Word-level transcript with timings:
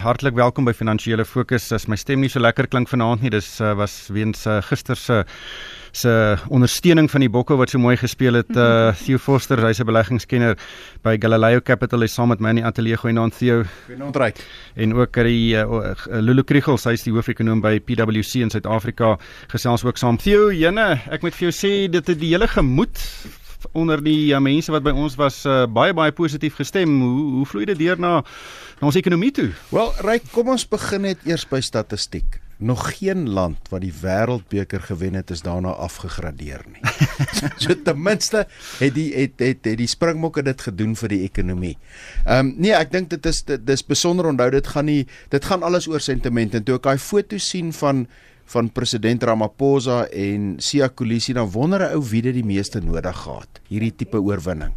Hartlik 0.00 0.32
welkom 0.32 0.64
by 0.64 0.72
Finansiële 0.72 1.26
Fokus. 1.28 1.66
As 1.76 1.84
my 1.84 1.96
stem 2.00 2.22
nie 2.24 2.30
so 2.32 2.40
lekker 2.40 2.64
klink 2.72 2.88
vanaand 2.88 3.20
nie, 3.20 3.28
dis 3.34 3.48
uh, 3.60 3.74
was 3.76 4.06
weens 4.08 4.46
uh, 4.48 4.62
gister 4.64 4.96
se 4.96 5.18
se 5.92 6.12
ondersteuning 6.48 7.10
van 7.10 7.20
die 7.20 7.28
bokke 7.28 7.56
wat 7.58 7.72
so 7.72 7.80
mooi 7.82 7.98
gespeel 8.00 8.38
het. 8.38 8.48
Uh, 8.54 8.94
Theo 8.96 9.20
Forster, 9.20 9.60
hy's 9.60 9.82
'n 9.82 9.88
beleggingskenner 9.90 10.56
by 11.04 11.18
Galileo 11.20 11.60
Capital, 11.60 12.02
is 12.02 12.14
saam 12.14 12.32
met 12.32 12.40
my 12.40 12.48
in 12.48 12.62
die 12.62 12.64
ateljee 12.64 12.96
goeienaand 12.96 13.36
Theo. 13.36 13.64
Goeienaand 13.90 14.16
Ryk. 14.16 14.40
En 14.76 14.94
ook 14.94 15.12
die 15.12 15.52
uh, 15.56 15.92
Lulu 16.06 16.44
Kriegels, 16.44 16.84
hy's 16.84 17.04
die 17.04 17.12
hoofekonoom 17.12 17.60
by 17.60 17.76
PwC 17.80 18.40
in 18.40 18.50
Suid-Afrika, 18.50 19.18
gesels 19.52 19.84
ook 19.84 19.98
saam. 19.98 20.16
Theo, 20.16 20.48
jene, 20.50 21.02
ek 21.10 21.20
moet 21.20 21.34
vir 21.34 21.50
jou 21.50 21.52
sê 21.52 21.90
dit 21.90 22.06
het 22.06 22.18
die 22.18 22.32
hele 22.32 22.48
gemoed 22.48 22.96
onder 23.72 24.02
die 24.04 24.32
uh, 24.32 24.40
mense 24.42 24.72
wat 24.72 24.84
by 24.86 24.92
ons 24.96 25.16
was 25.20 25.42
uh, 25.48 25.64
baie 25.70 25.94
baie 25.96 26.12
positief 26.12 26.58
gestem. 26.60 27.00
Hoe 27.00 27.24
hoe 27.38 27.46
vloei 27.46 27.66
dit 27.72 27.78
deur 27.78 27.98
na 28.00 28.20
na 28.80 28.86
ons 28.88 28.96
ekonomie 28.96 29.32
toe? 29.36 29.50
Wel, 29.74 29.90
Ryk, 30.06 30.30
kom 30.34 30.52
ons 30.54 30.68
begin 30.68 31.04
net 31.08 31.26
eers 31.28 31.44
by 31.48 31.60
statistiek. 31.64 32.40
Nog 32.60 32.82
geen 32.98 33.24
land 33.32 33.70
wat 33.72 33.80
die 33.80 33.92
wêreldbeker 34.02 34.82
gewen 34.84 35.14
het 35.16 35.30
is 35.32 35.40
daarna 35.40 35.72
afgegradeer 35.80 36.60
nie. 36.68 36.82
so 37.62 37.72
ten 37.84 38.02
minste 38.02 38.44
het 38.78 38.94
die 38.94 39.08
het 39.14 39.40
het, 39.40 39.64
het 39.64 39.78
die 39.80 39.88
Springbokke 39.88 40.44
dit 40.44 40.60
gedoen 40.68 40.92
vir 40.96 41.14
die 41.14 41.22
ekonomie. 41.24 41.76
Ehm 42.26 42.50
um, 42.50 42.54
nee, 42.60 42.74
ek 42.76 42.92
dink 42.92 43.08
dit 43.12 43.26
is 43.26 43.42
dit 43.48 43.72
is 43.76 43.84
besonder 43.84 44.28
onthou 44.28 44.50
dit 44.52 44.72
gaan 44.74 44.88
nie 44.92 45.06
dit 45.32 45.44
gaan 45.44 45.64
alles 45.64 45.88
oor 45.88 46.04
sentiment 46.04 46.54
en 46.54 46.64
toe 46.64 46.76
ek 46.76 46.90
daai 46.90 47.00
foto 47.00 47.40
sien 47.40 47.72
van 47.80 48.04
van 48.50 48.70
president 48.74 49.22
Ramaphosa 49.22 50.04
en 50.10 50.56
Siya 50.58 50.88
Kolisi 50.88 51.34
dan 51.36 51.50
wonder 51.54 51.86
'n 51.86 51.94
ou 51.94 52.02
wie 52.02 52.22
dit 52.22 52.34
die 52.34 52.46
meeste 52.46 52.80
nodig 52.80 53.16
gehad 53.16 53.60
hierdie 53.68 53.94
tipe 53.96 54.18
oorwinning. 54.18 54.74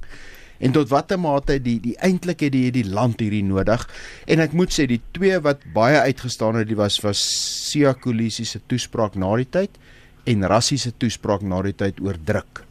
En 0.60 0.72
tot 0.72 0.90
watter 0.90 1.20
mate 1.20 1.58
die 1.60 1.80
die 1.82 1.96
eintlik 1.98 2.46
het 2.46 2.54
die 2.54 2.72
die 2.72 2.86
land 2.86 3.20
hierdie 3.20 3.44
nodig. 3.44 3.90
En 4.28 4.40
ek 4.40 4.54
moet 4.54 4.72
sê 4.72 4.86
die 4.88 5.02
twee 5.12 5.40
wat 5.40 5.66
baie 5.74 6.00
uitgestaan 6.00 6.56
het, 6.56 6.68
die 6.68 6.78
was 6.78 7.02
was 7.02 7.20
Siya 7.72 7.94
Kolisi 7.94 8.46
se 8.46 8.62
toespraak 8.68 9.16
na 9.16 9.36
die 9.36 9.50
tyd 9.50 9.70
en 10.26 10.48
Rassie 10.48 10.78
se 10.78 10.92
toespraak 10.92 11.42
na 11.42 11.62
die 11.62 11.74
tyd 11.74 12.00
oor 12.00 12.18
druk. 12.26 12.64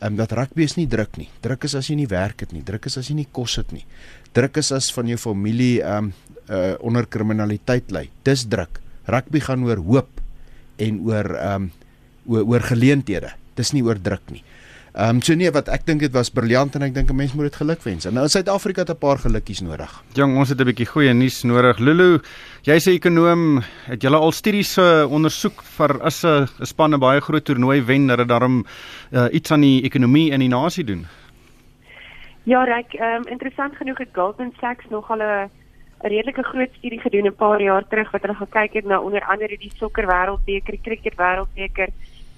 Ehm 0.00 0.16
dat 0.16 0.32
rugby 0.32 0.62
is 0.62 0.76
nie 0.76 0.88
druk 0.88 1.16
nie. 1.16 1.28
Druk 1.40 1.64
is 1.64 1.74
as 1.74 1.88
jy 1.88 1.96
nie 1.96 2.08
werk 2.08 2.40
het 2.40 2.52
nie. 2.52 2.62
Druk 2.62 2.86
is 2.86 2.96
as 2.98 3.08
jy 3.08 3.14
nie 3.14 3.28
kos 3.32 3.56
het 3.56 3.72
nie. 3.72 3.84
Druk 4.32 4.56
is 4.56 4.72
as 4.72 4.92
van 4.92 5.06
jou 5.06 5.18
familie 5.18 5.82
ehm 5.82 6.10
um, 6.10 6.12
uh, 6.50 6.74
onder 6.80 7.06
kriminaliteit 7.06 7.92
lê. 7.92 8.08
Dis 8.24 8.44
druk. 8.48 8.80
Rugby 9.06 9.40
gaan 9.40 9.64
oor 9.64 9.78
hoop 9.78 10.19
en 10.80 11.00
oor 11.06 11.34
ehm 11.34 11.62
um, 11.62 11.72
oor, 12.26 12.44
oor 12.46 12.60
geleenthede. 12.60 13.34
Dis 13.58 13.72
nie 13.72 13.82
oor 13.84 13.98
druk 14.00 14.30
nie. 14.30 14.42
Ehm 14.90 15.16
um, 15.16 15.22
so 15.22 15.36
nee 15.38 15.50
wat 15.54 15.68
ek 15.70 15.84
dink 15.86 16.00
dit 16.02 16.12
was 16.12 16.32
briljant 16.34 16.74
en 16.74 16.82
ek 16.82 16.94
dink 16.94 17.10
'n 17.10 17.16
mens 17.16 17.32
moet 17.34 17.46
dit 17.46 17.56
gelukwens. 17.62 18.06
En 18.06 18.14
nou 18.14 18.24
in 18.24 18.30
Suid-Afrika 18.30 18.80
het 18.82 18.90
'n 18.90 18.98
paar 18.98 19.18
gelukkies 19.18 19.60
nodig. 19.60 20.02
Jong, 20.14 20.36
ons 20.36 20.48
het 20.48 20.60
'n 20.60 20.64
bietjie 20.64 20.86
goeie 20.86 21.12
nuus 21.14 21.44
nodig. 21.44 21.78
Lulu, 21.78 22.20
jy's 22.62 22.86
'n 22.86 22.98
ekonom. 22.98 23.62
Het 23.86 24.02
julle 24.02 24.16
al 24.16 24.32
studies 24.32 24.78
uh, 24.78 25.06
ondersoek 25.08 25.62
vir 25.62 26.02
as 26.02 26.24
'n 26.24 26.48
span 26.62 26.94
'n 26.94 26.98
baie 26.98 27.20
groot 27.20 27.44
toernooi 27.44 27.82
wen 27.82 28.06
dat 28.06 28.18
dit 28.18 28.28
daarom 28.28 28.66
uh, 29.12 29.26
iets 29.30 29.52
aan 29.52 29.60
die 29.60 29.82
ekonomie 29.82 30.30
in 30.32 30.40
die 30.40 30.48
nasie 30.48 30.84
doen? 30.84 31.06
Ja, 32.44 32.66
ek 32.66 32.94
ehm 32.94 33.22
um, 33.22 33.28
interessant 33.28 33.76
genoeg 33.76 33.98
het 33.98 34.08
Goldman 34.12 34.52
Sachs 34.60 34.84
nog 34.90 35.10
al 35.10 35.22
'n 35.22 35.50
'n 36.02 36.08
redelike 36.08 36.42
groot 36.42 36.72
studie 36.78 37.00
gedoen 37.00 37.26
'n 37.26 37.36
paar 37.36 37.60
jaar 37.60 37.84
terug 37.88 38.10
wat 38.10 38.22
hulle 38.22 38.34
gekyk 38.34 38.72
het 38.72 38.84
na 38.84 39.00
onder 39.00 39.24
andere 39.24 39.56
die 39.58 39.72
sokker 39.76 40.06
wêreldbeker, 40.06 40.72
die 40.72 40.80
cricket 40.82 41.16
wêreldbeker, 41.16 41.88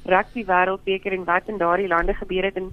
rugby 0.05 0.45
wêreldbeker 0.45 1.13
en 1.13 1.25
wat 1.25 1.49
in 1.49 1.59
daardie 1.59 1.89
lande 1.89 2.15
gebeur 2.15 2.45
het. 2.45 2.57
En 2.57 2.73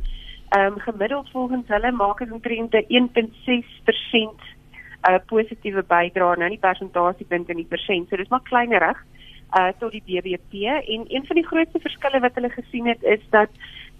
ehm 0.50 0.74
um, 0.74 0.80
gemiddeld 0.80 1.30
volgens 1.30 1.68
hulle 1.68 1.92
maak 1.92 2.20
dit 2.20 2.32
omtrent 2.32 2.74
1.6% 2.74 4.42
'n 5.00 5.12
uh, 5.12 5.20
positiewe 5.26 5.84
bydrae 5.84 6.38
nou 6.38 6.50
nie 6.50 6.60
persentasiepunt 6.60 7.50
in 7.50 7.56
die 7.56 7.70
persent. 7.70 8.10
So 8.10 8.16
dis 8.16 8.30
maar 8.30 8.44
kleinerig 8.44 8.98
uh 9.58 9.72
tot 9.80 9.92
die 9.92 10.04
BBP 10.06 10.54
en 10.94 11.06
een 11.08 11.26
van 11.26 11.36
die 11.36 11.48
grootste 11.48 11.80
verskille 11.80 12.20
wat 12.20 12.34
hulle 12.34 12.50
gesien 12.50 12.88
het 12.88 13.04
is 13.04 13.22
dat 13.30 13.50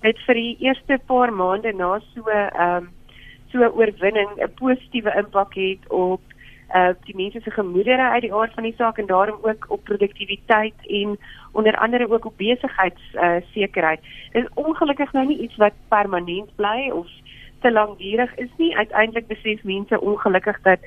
dit 0.02 0.18
vir 0.26 0.36
die 0.36 0.58
eerste 0.60 1.00
paar 1.06 1.34
maande 1.34 1.74
na 1.74 2.00
so 2.00 2.28
ehm 2.30 2.76
um, 2.76 2.90
so 3.52 3.58
'n 3.58 3.78
oorwinning 3.78 4.30
'n 4.38 4.54
positiewe 4.56 5.14
impak 5.18 5.54
het 5.54 5.90
op 5.90 6.22
uh 6.76 6.90
die 7.04 7.16
mense 7.16 7.42
se 7.42 7.52
gemoedere 7.52 8.10
uit 8.10 8.22
die 8.22 8.34
aard 8.34 8.54
van 8.54 8.64
die 8.64 8.76
saak 8.78 8.98
en 8.98 9.06
daarom 9.06 9.40
ook 9.42 9.66
op 9.68 9.84
produktiwiteit 9.84 10.88
en 10.88 11.18
onder 11.52 11.78
andere 11.78 12.10
ook 12.10 12.26
op 12.26 12.38
besigheids 12.38 13.02
uh 13.14 13.36
sekerheid. 13.52 14.00
Dit 14.32 14.44
is 14.44 14.50
ongelukkig 14.54 15.14
nou 15.14 15.28
nie 15.28 15.40
iets 15.40 15.56
wat 15.56 15.74
permanent 15.88 16.56
bly 16.56 16.90
of 16.90 17.08
te 17.60 17.72
lankdurig 17.72 18.36
is 18.36 18.50
nie. 18.58 18.76
Uiteindelik 18.78 19.28
besef 19.28 19.64
mense 19.64 20.02
ongelukkig 20.02 20.62
dat 20.62 20.80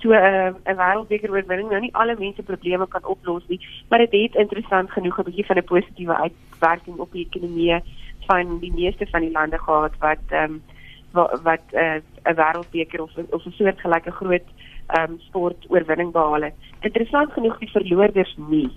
so 0.00 0.08
'n 0.08 0.14
uh, 0.14 0.72
'n 0.72 0.76
wêreldbeker 0.76 1.30
oorwinning 1.30 1.70
nou 1.70 1.80
nie 1.80 1.94
alle 1.94 2.16
mense 2.18 2.42
probleme 2.42 2.88
kan 2.88 3.04
oplos 3.04 3.44
nie, 3.46 3.60
maar 3.88 3.98
dit 3.98 4.12
het, 4.12 4.20
het 4.20 4.40
interessant 4.40 4.90
genoeg 4.90 5.18
'n 5.18 5.22
bietjie 5.22 5.46
van 5.46 5.56
'n 5.56 5.64
positiewe 5.64 6.16
uitwerking 6.16 6.96
op 6.98 7.12
die 7.12 7.26
ekonomie 7.26 7.82
van 8.26 8.58
die 8.58 8.72
meeste 8.72 9.06
van 9.06 9.20
die 9.20 9.30
lande 9.30 9.58
gehad 9.58 9.92
wat 9.98 10.24
ehm 10.28 10.44
um, 10.44 10.62
wat 11.12 11.42
wat 11.42 11.64
'n 11.72 12.02
uh, 12.24 12.34
wêreldbeker 12.40 13.02
of 13.02 13.10
of 13.30 13.44
'n 13.44 13.50
soortgelyke 13.50 14.10
groot 14.10 14.48
um, 14.98 15.18
sport 15.28 15.66
oorwinning 15.68 16.12
behaal 16.12 16.48
het. 16.48 16.70
Interessant 16.80 17.32
genoeg 17.32 17.58
die 17.58 17.70
verloorders 17.70 18.34
nie. 18.36 18.68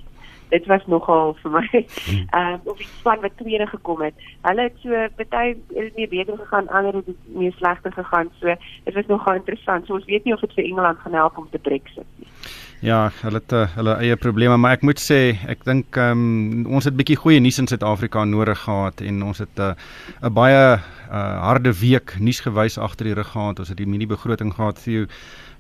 Dit 0.54 0.66
was 0.70 0.86
nogal 0.86 1.34
vir 1.42 1.52
my 1.52 1.68
ehm 1.74 2.54
um, 2.54 2.60
of 2.70 2.78
die 2.78 2.90
span 2.90 3.22
wat 3.26 3.38
tweede 3.38 3.68
gekom 3.68 4.02
het. 4.06 4.28
Hulle 4.42 4.68
het 4.68 4.82
so 4.84 5.06
party 5.18 5.56
het 5.74 5.96
nie 5.96 6.08
beter 6.08 6.38
gegaan, 6.38 6.70
ander 6.70 7.00
het 7.02 7.14
meer 7.26 7.54
slegter 7.58 7.94
gegaan. 7.94 8.30
So 8.40 8.56
dit 8.84 8.94
was 8.94 9.10
nogal 9.12 9.42
interessant. 9.42 9.86
So 9.86 9.94
ons 9.94 10.10
weet 10.12 10.26
nie 10.26 10.34
of 10.34 10.46
dit 10.46 10.54
vir 10.60 10.70
Engeland 10.70 11.00
gaan 11.00 11.18
help 11.22 11.38
om 11.38 11.50
te 11.50 11.60
nie. 11.60 12.03
Ja, 12.84 13.12
hulle 13.22 13.40
het 13.40 13.54
uh, 13.56 13.62
hulle 13.78 13.94
eie 14.04 14.16
probleme, 14.20 14.58
maar 14.60 14.74
ek 14.76 14.82
moet 14.84 15.00
sê, 15.00 15.38
ek 15.48 15.62
dink 15.64 15.96
um, 16.04 16.66
ons 16.68 16.84
het 16.84 16.98
bietjie 17.00 17.16
goeie 17.16 17.40
nuus 17.40 17.62
in 17.62 17.70
Suid-Afrika 17.72 18.26
nodig 18.28 18.60
gehad 18.66 19.00
en 19.08 19.22
ons 19.24 19.40
het 19.40 19.56
'n 19.56 19.72
uh, 19.72 20.32
baie 20.40 20.66
uh, 20.76 21.22
harde 21.48 21.72
week 21.80 22.18
nuusgewys 22.20 22.76
agter 22.78 23.08
die 23.08 23.16
rug 23.16 23.32
gehad. 23.32 23.60
Ons 23.64 23.72
het 23.72 23.80
die 23.80 23.88
mini 23.88 24.08
begroting 24.08 24.52
gehad 24.52 24.84
jou 24.84 25.08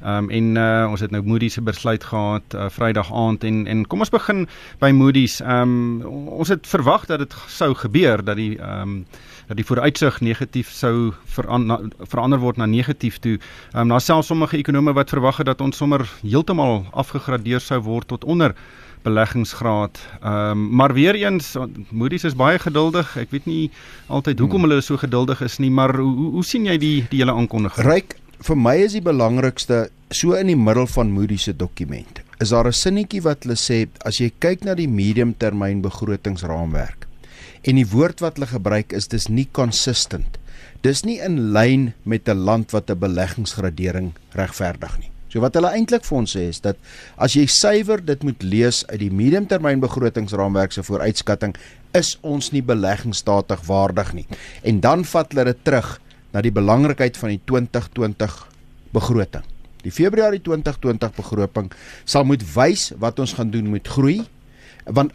Ehm 0.03 0.23
um, 0.23 0.29
en 0.29 0.55
uh, 0.55 0.91
ons 0.91 0.99
het 0.99 1.11
nou 1.11 1.21
Moody's 1.23 1.53
se 1.53 1.61
besluit 1.61 2.03
gehad 2.03 2.55
uh, 2.55 2.65
Vrydag 2.69 3.13
aand 3.13 3.43
en 3.43 3.67
en 3.67 3.85
kom 3.87 4.03
ons 4.03 4.11
begin 4.11 4.47
by 4.81 4.89
Moody's. 4.91 5.39
Ehm 5.39 6.01
um, 6.03 6.27
ons 6.27 6.51
het 6.51 6.67
verwag 6.67 7.05
dat 7.05 7.23
dit 7.23 7.35
sou 7.47 7.71
gebeur 7.73 8.23
dat 8.23 8.35
die 8.35 8.57
ehm 8.57 8.81
um, 8.81 9.05
dat 9.47 9.57
die 9.59 9.65
vooruitsig 9.65 10.19
negatief 10.21 10.71
sou 10.71 11.11
verander, 11.25 11.89
verander 11.99 12.39
word 12.39 12.57
na 12.57 12.65
negatief 12.65 13.19
toe. 13.19 13.37
Ehm 13.73 13.81
um, 13.81 13.93
daar 13.95 14.01
selfs 14.01 14.27
sommige 14.27 14.57
ekonome 14.57 14.93
wat 14.93 15.09
verwag 15.09 15.37
het 15.37 15.45
dat 15.51 15.61
ons 15.61 15.77
sommer 15.77 16.07
heeltemal 16.21 16.85
afgegradeer 16.91 17.61
sou 17.61 17.81
word 17.81 18.07
tot 18.07 18.23
onder 18.23 18.55
beleggingsgraad. 19.03 19.99
Ehm 20.21 20.51
um, 20.51 20.75
maar 20.75 20.93
weer 20.93 21.15
eens 21.15 21.55
Moody's 21.89 22.23
is 22.23 22.35
baie 22.35 22.59
geduldig. 22.59 23.17
Ek 23.17 23.31
weet 23.31 23.45
nie 23.45 23.71
altyd 24.07 24.39
hoekom 24.39 24.61
hmm. 24.61 24.69
hulle 24.69 24.81
so 24.81 24.97
geduldig 24.97 25.41
is 25.41 25.59
nie, 25.59 25.71
maar 25.71 25.95
hoe 25.95 26.31
hoe 26.37 26.43
sien 26.43 26.65
jy 26.65 26.77
die 26.77 26.97
die 27.09 27.23
hele 27.23 27.35
aankondiging? 27.35 27.85
Ryk 27.85 28.17
vir 28.43 28.57
my 28.59 28.75
is 28.83 28.95
die 28.95 29.03
belangrikste 29.03 29.89
so 30.13 30.35
in 30.37 30.47
die 30.51 30.59
middel 30.59 30.87
van 30.87 31.11
Moody 31.11 31.37
se 31.37 31.55
dokument. 31.55 32.21
Is 32.39 32.49
daar 32.49 32.67
'n 32.67 32.73
sinnetjie 32.73 33.21
wat 33.21 33.43
hulle 33.43 33.55
sê 33.55 33.87
as 34.05 34.19
jy 34.19 34.31
kyk 34.39 34.63
na 34.63 34.75
die 34.75 34.87
mediumtermyn 34.87 35.81
begrotingsraamwerk 35.81 37.07
en 37.63 37.79
die 37.79 37.87
woord 37.87 38.19
wat 38.23 38.37
hulle 38.37 38.51
gebruik 38.51 38.93
is 38.93 39.07
dis 39.11 39.29
nie 39.31 39.47
consistent. 39.51 40.37
Dis 40.83 41.03
nie 41.07 41.19
in 41.23 41.53
lyn 41.55 41.93
met 42.03 42.27
'n 42.27 42.43
land 42.43 42.71
wat 42.71 42.89
'n 42.89 42.99
beleggingsgradering 42.99 44.13
regverdig 44.35 44.99
nie. 44.99 45.09
So 45.33 45.41
wat 45.41 45.55
hulle 45.57 45.71
eintlik 45.73 46.03
vir 46.05 46.17
ons 46.17 46.35
sê 46.35 46.49
is 46.49 46.59
dat 46.61 46.77
as 47.17 47.33
jy 47.33 47.47
suiwer 47.47 48.05
dit 48.05 48.23
moet 48.23 48.43
lees 48.43 48.83
uit 48.91 48.99
die 48.99 49.11
mediumtermyn 49.11 49.79
begrotingsraamwerk 49.79 50.71
se 50.71 50.83
vooruitskatting 50.83 51.55
is 51.97 52.17
ons 52.21 52.51
nie 52.51 52.61
beleggingsstatig 52.61 53.65
waardig 53.65 54.13
nie. 54.13 54.27
En 54.61 54.79
dan 54.79 55.05
vat 55.05 55.33
hulle 55.33 55.45
dit 55.45 55.63
terug 55.63 55.99
na 56.33 56.41
die 56.41 56.51
belangrikheid 56.51 57.17
van 57.17 57.29
die 57.29 57.41
2020 57.45 58.47
begroting. 58.93 59.43
Die 59.81 59.91
Februarie 59.91 60.41
2020 60.41 61.15
begroting 61.17 61.71
sal 62.05 62.23
moet 62.29 62.43
wys 62.53 62.91
wat 63.01 63.19
ons 63.19 63.33
gaan 63.33 63.49
doen 63.49 63.71
met 63.73 63.87
groei 63.87 64.21
want 64.85 65.13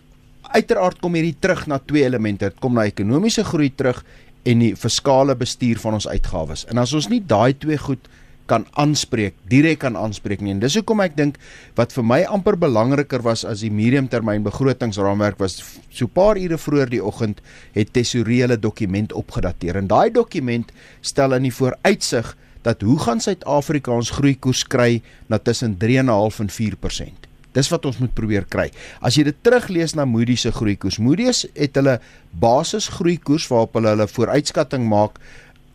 uiteraard 0.55 1.01
kom 1.01 1.15
hierdie 1.15 1.37
terug 1.41 1.67
na 1.67 1.79
twee 1.79 2.05
elemente. 2.05 2.51
Dit 2.51 2.61
kom 2.61 2.75
na 2.75 2.87
ekonomiese 2.89 3.45
groei 3.45 3.71
terug 3.75 4.05
en 4.49 4.63
die 4.65 4.75
fiskale 4.77 5.37
bestuur 5.37 5.81
van 5.83 5.99
ons 5.99 6.09
uitgawes. 6.09 6.65
En 6.73 6.79
as 6.79 6.95
ons 6.97 7.09
nie 7.13 7.21
daai 7.21 7.53
twee 7.59 7.79
goed 7.79 8.09
kan 8.49 8.65
aanspreek, 8.81 9.37
direk 9.53 9.83
kan 9.85 9.97
aanspreek 10.01 10.41
nie. 10.41 10.55
En 10.55 10.63
dis 10.63 10.79
hoekom 10.79 11.03
ek 11.05 11.19
dink 11.19 11.37
wat 11.77 11.93
vir 11.93 12.07
my 12.07 12.23
amper 12.33 12.57
belangriker 12.57 13.21
was 13.27 13.45
as 13.45 13.61
die 13.65 13.73
mediumtermyn 13.73 14.47
begrotingsraamwerk 14.47 15.37
was 15.43 15.61
so 15.91 16.07
'n 16.07 16.15
paar 16.17 16.41
ure 16.41 16.57
vroeër 16.57 16.91
die 16.91 17.05
oggend 17.05 17.43
het 17.77 17.93
tesouriele 17.93 18.57
dokument 18.57 19.13
opgedateer. 19.13 19.77
En 19.77 19.87
daai 19.87 20.11
dokument 20.11 20.73
stel 21.03 21.35
in 21.35 21.43
die 21.43 21.55
vooruitsig 21.55 22.37
dat 22.63 22.81
hoe 22.83 22.99
gaan 22.99 23.21
Suid-Afrika 23.21 23.93
ons 23.93 24.11
groeikoers 24.11 24.65
kry 24.67 25.03
na 25.29 25.39
tussen 25.39 25.77
3.5 25.79 26.41
en 26.41 26.49
4%. 26.49 27.28
Dis 27.57 27.71
wat 27.73 27.87
ons 27.89 27.99
moet 28.03 28.15
probeer 28.15 28.47
kry. 28.51 28.69
As 29.01 29.17
jy 29.19 29.25
dit 29.31 29.39
teruglees 29.43 29.95
na 29.97 30.05
Moody's 30.09 30.45
se 30.47 30.53
groeikoers. 30.55 31.01
Moody's 31.03 31.47
het 31.55 31.79
hulle 31.81 31.99
basisgroeikoers 32.41 33.49
waarop 33.51 33.79
hulle 33.79 33.95
hulle 33.95 34.09
vooruitskatting 34.11 34.85
maak 34.89 35.21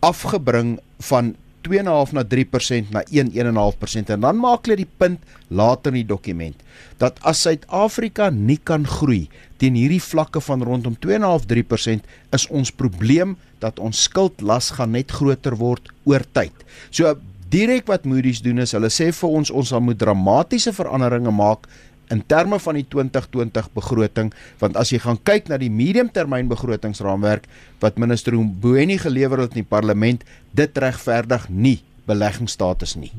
afgebring 0.04 0.78
van 1.08 1.34
2.5 1.64 2.12
na 2.12 2.24
3% 2.28 2.92
na 2.92 3.02
1 3.08 3.32
1.5% 3.32 4.12
en 4.12 4.26
dan 4.26 4.36
maak 4.36 4.66
hulle 4.66 4.82
die 4.82 4.90
punt 5.00 5.22
later 5.48 5.94
in 5.94 6.02
die 6.02 6.10
dokument 6.12 6.60
dat 7.00 7.16
as 7.24 7.40
Suid-Afrika 7.46 8.28
nie 8.30 8.58
kan 8.60 8.84
groei 8.84 9.24
teen 9.62 9.78
hierdie 9.78 10.02
vlakke 10.02 10.42
van 10.44 10.64
rondom 10.66 10.98
2.5 11.00 11.48
3% 11.54 12.10
is 12.36 12.46
ons 12.52 12.72
probleem 12.74 13.38
dat 13.64 13.80
ons 13.80 14.04
skuldlas 14.08 14.74
gaan 14.76 14.92
net 14.92 15.14
groter 15.14 15.56
word 15.56 15.88
oor 16.04 16.24
tyd. 16.36 16.52
So 16.92 17.14
direk 17.54 17.86
wat 17.90 18.06
Moody's 18.08 18.42
doen 18.42 18.62
is 18.64 18.74
hulle 18.74 18.90
sê 18.90 19.10
vir 19.14 19.40
ons 19.40 19.52
ons 19.54 19.74
moet 19.86 19.98
dramatiese 19.98 20.74
veranderinge 20.74 21.30
maak 21.34 21.68
in 22.12 22.20
terme 22.28 22.58
van 22.60 22.78
die 22.78 22.86
2020 22.90 23.70
begroting 23.78 24.32
want 24.60 24.76
as 24.80 24.90
jy 24.92 25.00
gaan 25.04 25.20
kyk 25.30 25.48
na 25.48 25.58
die 25.60 25.70
mediumtermyn 25.72 26.50
begrotingsraamwerk 26.50 27.46
wat 27.84 28.00
minister 28.02 28.36
Mboweni 28.36 28.98
gelewer 28.98 29.46
het 29.46 29.54
in 29.54 29.62
die 29.62 29.70
parlement 29.76 30.26
dit 30.52 30.84
regverdig 30.84 31.48
nie 31.48 31.78
beleggingsstatus 32.08 32.98
nie. 33.00 33.10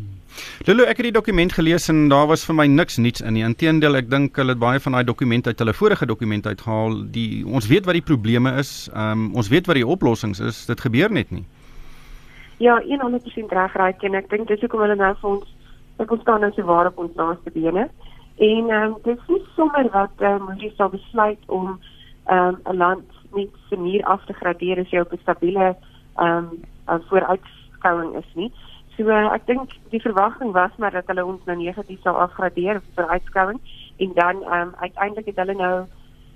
Lulu, 0.68 0.84
ek 0.86 1.00
het 1.00 1.08
die 1.08 1.16
dokument 1.16 1.54
gelees 1.56 1.88
en 1.90 2.06
daar 2.12 2.28
was 2.30 2.44
vir 2.46 2.58
my 2.60 2.66
niks 2.70 3.00
niets 3.02 3.24
in 3.24 3.34
nie. 3.38 3.44
Inteendeel, 3.48 3.98
ek 4.02 4.12
dink 4.12 4.38
hulle 4.38 4.54
het 4.54 4.62
baie 4.62 4.82
van 4.84 4.98
daai 4.98 5.08
dokumente 5.08 5.50
uit 5.50 5.64
hulle 5.64 5.74
vorige 5.74 6.06
dokumente 6.06 6.52
uitgehaal. 6.54 7.00
Die 7.16 7.42
ons 7.48 7.70
weet 7.72 7.88
wat 7.90 7.98
die 7.98 8.06
probleme 8.06 8.54
is. 8.62 8.76
Ehm 8.94 9.26
um, 9.26 9.28
ons 9.42 9.50
weet 9.50 9.66
wat 9.72 9.80
die 9.80 9.88
oplossings 9.88 10.44
is. 10.44 10.66
Dit 10.70 10.86
gebeur 10.86 11.10
net 11.10 11.32
nie. 11.34 11.46
Ja, 12.58 12.82
100% 12.82 13.52
reg, 13.52 13.74
Raai, 13.74 13.94
en 14.00 14.14
ek 14.16 14.30
dink 14.30 14.48
dis 14.48 14.62
hoekom 14.64 14.80
hulle 14.86 14.96
nou 14.96 15.12
vir 15.22 15.30
ons 15.30 15.50
ek 16.04 16.12
ons 16.12 16.22
staan 16.24 16.44
nou 16.44 16.52
so 16.56 16.64
waar 16.68 16.88
op 16.88 17.02
ons 17.04 17.18
laaste 17.20 17.52
bene. 17.56 17.90
En 18.38 18.70
ehm 18.70 18.94
um, 18.94 18.96
dit 19.04 19.20
is 19.36 19.50
sommer 19.56 19.90
wat 19.92 20.24
ehm 20.24 20.48
um, 20.50 20.56
jy 20.60 20.72
sal 20.76 20.90
besluit 20.94 21.44
om 21.48 21.80
ehm 22.26 22.56
um, 22.56 22.62
'n 22.64 22.78
land 22.78 23.20
nie 23.36 23.50
se 23.70 23.76
muur 23.76 24.04
af 24.04 24.26
te 24.26 24.34
gradeer 24.34 24.80
as 24.80 24.90
jy 24.90 25.00
op 25.00 25.12
'n 25.12 25.20
stabiele 25.22 25.76
ehm 26.16 26.48
um, 26.88 27.02
vooruitskouing 27.10 28.16
is 28.16 28.32
nie. 28.36 28.52
So 28.96 29.04
uh, 29.04 29.34
ek 29.34 29.46
dink 29.48 29.76
die 29.90 30.02
verwagting 30.02 30.52
was 30.52 30.72
maar 30.78 30.92
dat 30.92 31.08
hulle 31.08 31.26
ons 31.26 31.46
nou 31.46 31.58
negatief 31.58 32.02
sou 32.02 32.16
afgradeer 32.16 32.82
vir 32.96 33.08
uitskouing 33.08 33.60
en 33.98 34.12
dan 34.14 34.44
ehm 34.44 34.62
um, 34.62 34.74
uiteindelik 34.80 35.26
het 35.26 35.44
hulle 35.44 35.56
nou 35.56 35.86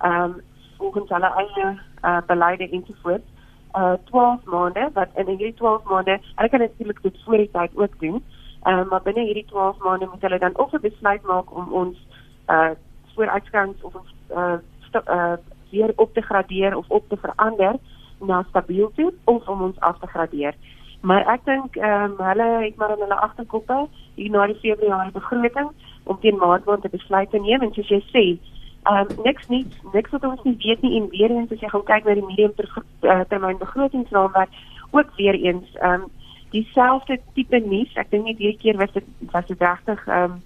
ehm 0.02 0.24
um, 0.24 0.42
volgens 0.78 1.10
hulle 1.10 1.32
eie 1.36 1.80
uh, 2.04 2.22
beleide 2.28 2.70
ensovoorts 2.70 3.28
uh 3.76 3.94
12 4.06 4.44
maande 4.44 4.90
wat 4.94 5.10
in 5.16 5.28
hierdie 5.28 5.54
12 5.54 5.84
maande 5.84 6.20
hulle 6.36 6.50
kan 6.50 6.60
natuurlik 6.60 7.02
dit 7.02 7.24
voor 7.26 7.38
die 7.38 7.52
tyd 7.52 7.72
ook 7.76 8.00
doen 8.00 8.24
Ehm 8.64 8.80
um, 8.80 8.88
maar 8.88 9.02
binne 9.02 9.22
hierdie 9.24 9.46
12 9.46 9.78
maande 9.78 10.08
moet 10.12 10.22
hulle 10.22 10.40
dan 10.40 10.58
of 10.58 10.72
'n 10.72 10.82
besluit 10.82 11.22
maak 11.22 11.56
om 11.56 11.74
ons 11.74 11.98
uh 12.48 12.72
vooruitskouings 13.16 13.82
of 13.82 13.96
ons 13.96 14.14
uh, 14.32 14.58
uh 15.08 15.34
weer 15.72 15.92
op 15.96 16.14
te 16.14 16.22
gradeer 16.22 16.78
of 16.78 16.90
op 16.90 17.10
te 17.10 17.18
verander 17.18 17.76
na 18.20 18.46
stabiel 18.50 18.92
toe 18.96 19.14
of 19.24 19.48
om 19.48 19.62
ons 19.62 19.80
af 19.80 20.00
te 20.00 20.08
gradeer. 20.08 20.56
Maar 21.02 21.26
ek 21.26 21.46
dink 21.46 21.76
ehm 21.76 22.04
um, 22.04 22.16
hulle 22.18 22.48
het 22.66 22.76
maar 22.76 22.92
in 22.92 23.00
hulle 23.00 23.20
agterkoppe 23.20 23.88
hier 24.16 24.30
na 24.30 24.46
die 24.46 24.60
Februarie 24.60 25.12
begroting 25.12 25.70
om 26.04 26.20
teen 26.20 26.38
Maart 26.38 26.66
maand 26.66 26.82
te 26.82 26.90
besluit 26.90 27.30
te 27.30 27.40
neem 27.40 27.62
en 27.62 27.74
soos 27.74 27.88
jy 27.88 28.04
sê, 28.12 28.40
um, 28.88 29.08
niks 29.24 29.48
nie, 29.48 29.66
niks 29.94 30.12
wat 30.12 30.24
ons 30.24 30.44
nie 30.44 30.56
weet 30.64 30.82
nie 30.82 30.96
en 31.00 31.10
weer 31.10 31.32
eens 31.32 31.52
as 31.52 31.60
jy 31.60 31.70
gaan 31.70 31.84
kyk 31.84 32.06
na 32.06 32.14
die 32.14 32.26
medium 32.26 32.54
termyn 33.28 33.58
begrotingsraamwerk 33.58 34.50
ook 34.92 35.16
weer 35.18 35.34
eens 35.34 35.76
um, 35.84 36.08
dieselfde 36.50 37.20
tipe 37.34 37.60
nuus. 37.60 37.92
Ek 37.96 38.10
dink 38.12 38.26
net 38.26 38.38
hierdie 38.42 38.62
keer 38.62 38.78
was 38.78 38.92
dit 38.96 39.06
was 39.34 39.46
dit 39.46 39.62
regtig 39.62 40.06
um, 40.08 40.40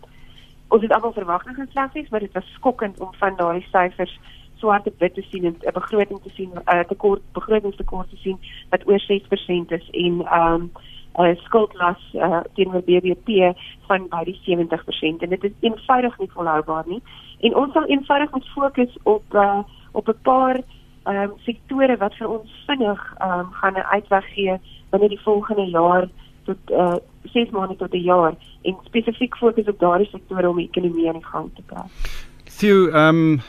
ons 0.74 0.82
het 0.82 0.94
almal 0.96 1.14
verwagtinge 1.14 1.66
geslegs, 1.66 2.10
maar 2.10 2.24
dit 2.26 2.34
was 2.34 2.54
skokkend 2.58 3.00
om 3.00 3.14
van 3.20 3.36
daardie 3.38 3.68
syfers 3.70 4.20
swart 4.58 4.88
op 4.88 5.00
wit 5.00 5.14
te 5.14 5.22
sien 5.30 5.46
en 5.46 5.56
'n 5.60 5.74
begroting 5.74 6.22
te 6.24 6.32
sien, 6.34 6.50
'n 6.50 6.76
uh, 6.76 6.84
tekort 6.88 7.22
begrotingstekort 7.32 8.10
te 8.10 8.18
sien 8.18 8.40
wat 8.70 8.88
oor 8.88 9.00
6% 9.00 9.72
is 9.78 9.90
en 9.92 10.16
um, 10.40 10.72
uh, 11.20 11.36
skuldlas 11.44 12.02
uh, 12.14 12.42
teenoor 12.54 12.82
BBP 12.82 13.54
van 13.88 14.08
by 14.10 14.24
die 14.24 14.40
70% 14.46 15.26
en 15.26 15.30
dit 15.30 15.44
is 15.44 15.52
eenvoudig 15.60 16.18
nie 16.20 16.32
volhoubaar 16.34 16.84
nie. 16.88 17.02
En 17.40 17.56
ons 17.56 17.74
sal 17.74 17.86
eenvoudig 17.86 18.32
moet 18.32 18.48
fokus 18.56 18.98
op 19.04 19.24
uh, 19.34 19.60
op 19.92 20.08
'n 20.08 20.22
paar 20.22 20.62
ehm 21.04 21.24
um, 21.24 21.32
sektore 21.44 21.98
wat 21.98 22.16
vir 22.16 22.28
ons 22.28 22.64
vinnig 22.68 23.02
ehm 23.18 23.40
um, 23.40 23.52
gaan 23.52 23.74
'n 23.74 23.90
uitweg 23.96 24.26
gee 24.34 24.60
binne 24.90 25.10
die 25.10 25.22
volgende 25.22 25.70
jaar 25.70 26.08
tot 26.44 26.58
uh 26.72 26.96
6 27.24 27.50
maande 27.50 27.76
tot 27.76 27.94
'n 27.94 28.04
jaar 28.04 28.34
en 28.62 28.78
spesifiek 28.84 29.36
fokus 29.38 29.68
op 29.68 29.80
daardie 29.80 30.10
sektore 30.10 30.50
om 30.50 30.58
die 30.58 30.70
ekonomie 30.72 31.08
aan 31.08 31.20
die 31.20 31.26
gang 31.26 31.50
te 31.56 31.64
kry. 31.66 31.86
Theo, 32.58 32.88
ehm 32.88 33.16
um, 33.16 33.42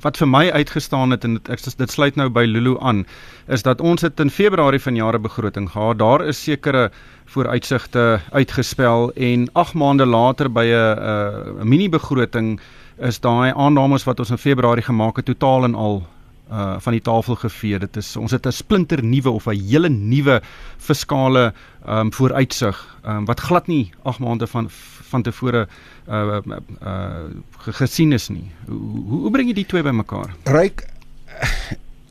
wat 0.00 0.16
vir 0.16 0.28
my 0.28 0.50
uitgestaan 0.50 1.10
het 1.10 1.24
en 1.24 1.36
dit 1.38 1.48
ek 1.52 1.62
dit 1.78 1.90
sluit 1.90 2.16
nou 2.16 2.28
by 2.28 2.44
Lulu 2.48 2.76
aan 2.80 3.04
is 3.48 3.62
dat 3.62 3.80
ons 3.80 4.02
het 4.02 4.20
in 4.20 4.30
Februarie 4.30 4.80
van 4.80 4.96
jare 4.96 5.18
begroting 5.18 5.70
gehad. 5.70 5.98
Daar 5.98 6.24
is 6.26 6.42
sekere 6.42 6.90
vooruitsigte 7.26 8.20
uitgespel 8.30 9.12
en 9.14 9.48
8 9.52 9.74
maande 9.74 10.06
later 10.06 10.48
by 10.48 10.64
'n 10.64 11.62
'n 11.62 11.68
mini 11.68 11.88
begroting 11.88 12.60
is 12.98 13.20
daai 13.20 13.52
aannames 13.56 14.04
wat 14.04 14.18
ons 14.18 14.30
in 14.30 14.38
Februarie 14.38 14.84
gemaak 14.84 15.16
het 15.16 15.26
totaal 15.26 15.64
en 15.64 15.74
al 15.74 16.02
uh 16.50 16.76
van 16.80 16.92
die 16.92 17.02
tafel 17.02 17.34
gevee. 17.34 17.78
Dit 17.78 17.96
is 17.96 18.16
ons 18.16 18.30
het 18.30 18.46
'n 18.46 18.52
splinter 18.52 19.04
nuwe 19.04 19.30
of 19.30 19.46
'n 19.46 19.60
hele 19.70 19.88
nuwe 19.88 20.40
fiskale 20.78 21.52
um 21.86 22.12
vooruitsig 22.12 22.98
um 23.06 23.24
wat 23.24 23.40
glad 23.40 23.66
nie 23.66 23.92
8 24.02 24.18
maande 24.18 24.46
van 24.46 24.66
van 25.10 25.22
tevore 25.22 25.68
uh 26.08 26.40
uh 26.82 27.24
gesien 27.58 28.12
is 28.12 28.28
nie. 28.28 28.50
Hoe 28.66 29.20
hoe 29.22 29.30
bring 29.30 29.48
jy 29.48 29.54
die 29.54 29.66
twee 29.66 29.82
bymekaar? 29.82 30.34
Ryk 30.44 30.86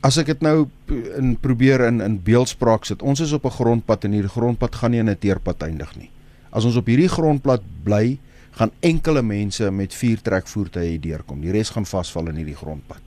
as 0.00 0.16
ek 0.16 0.26
dit 0.26 0.40
nou 0.40 0.68
in 1.18 1.36
probeer 1.40 1.84
in 1.86 2.00
in 2.00 2.22
beeldspraak 2.22 2.84
sit. 2.84 3.02
Ons 3.02 3.20
is 3.20 3.32
op 3.32 3.44
'n 3.44 3.50
grondpad 3.50 4.04
en 4.04 4.12
hierdie 4.12 4.36
grondpad 4.36 4.74
gaan 4.74 4.90
nie 4.90 5.00
in 5.00 5.10
'n 5.10 5.18
teerpad 5.18 5.62
eindig 5.62 5.96
nie. 5.96 6.10
As 6.50 6.64
ons 6.64 6.76
op 6.76 6.86
hierdie 6.86 7.08
grondpad 7.08 7.62
bly, 7.84 8.18
gaan 8.50 8.70
enkele 8.80 9.22
mense 9.22 9.70
met 9.70 9.94
vier 9.94 10.18
trekvoertuie 10.22 10.98
deurkom. 10.98 11.40
Die 11.40 11.52
res 11.52 11.70
gaan 11.70 11.86
vasval 11.86 12.28
in 12.28 12.36
hierdie 12.36 12.56
grondpad. 12.56 13.00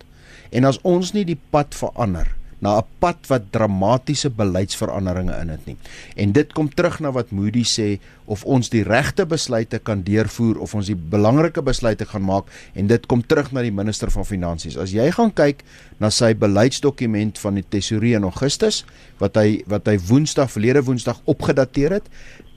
En 0.54 0.70
as 0.70 0.80
ons 0.84 1.14
nie 1.14 1.26
die 1.26 1.40
pad 1.52 1.76
verander 1.76 2.30
na 2.64 2.80
'n 2.80 2.88
pad 3.00 3.20
wat 3.28 3.52
dramatiese 3.52 4.30
beleidsveranderinge 4.30 5.36
in 5.42 5.50
het 5.50 5.66
nie. 5.66 5.78
En 6.16 6.32
dit 6.32 6.54
kom 6.54 6.70
terug 6.74 7.00
na 7.00 7.12
wat 7.12 7.32
Moody 7.32 7.64
sê 7.64 8.00
of 8.26 8.46
ons 8.46 8.70
die 8.70 8.84
regte 8.84 9.26
besluite 9.26 9.80
kan 9.80 10.04
deurvoer 10.04 10.60
of 10.60 10.76
ons 10.76 10.88
die 10.88 10.96
belangrike 10.96 11.62
besluite 11.62 12.06
gaan 12.06 12.24
maak 12.24 12.46
en 12.74 12.88
dit 12.88 13.06
kom 13.06 13.22
terug 13.22 13.52
na 13.52 13.62
die 13.62 13.72
minister 13.72 14.12
van 14.12 14.26
finansies. 14.26 14.78
As 14.78 14.92
jy 14.92 15.12
gaan 15.12 15.34
kyk 15.34 15.64
na 16.00 16.10
sy 16.10 16.34
beleidsdokument 16.34 17.40
van 17.40 17.56
die 17.56 17.66
tesourier 17.70 18.16
in 18.16 18.24
Augustus 18.24 18.86
wat 19.20 19.36
hy 19.36 19.64
wat 19.68 19.88
hy 19.88 19.98
Woensdag 19.98 20.52
verlede 20.52 20.84
Woensdag 20.84 21.20
opgedateer 21.26 21.92
het, 21.92 22.08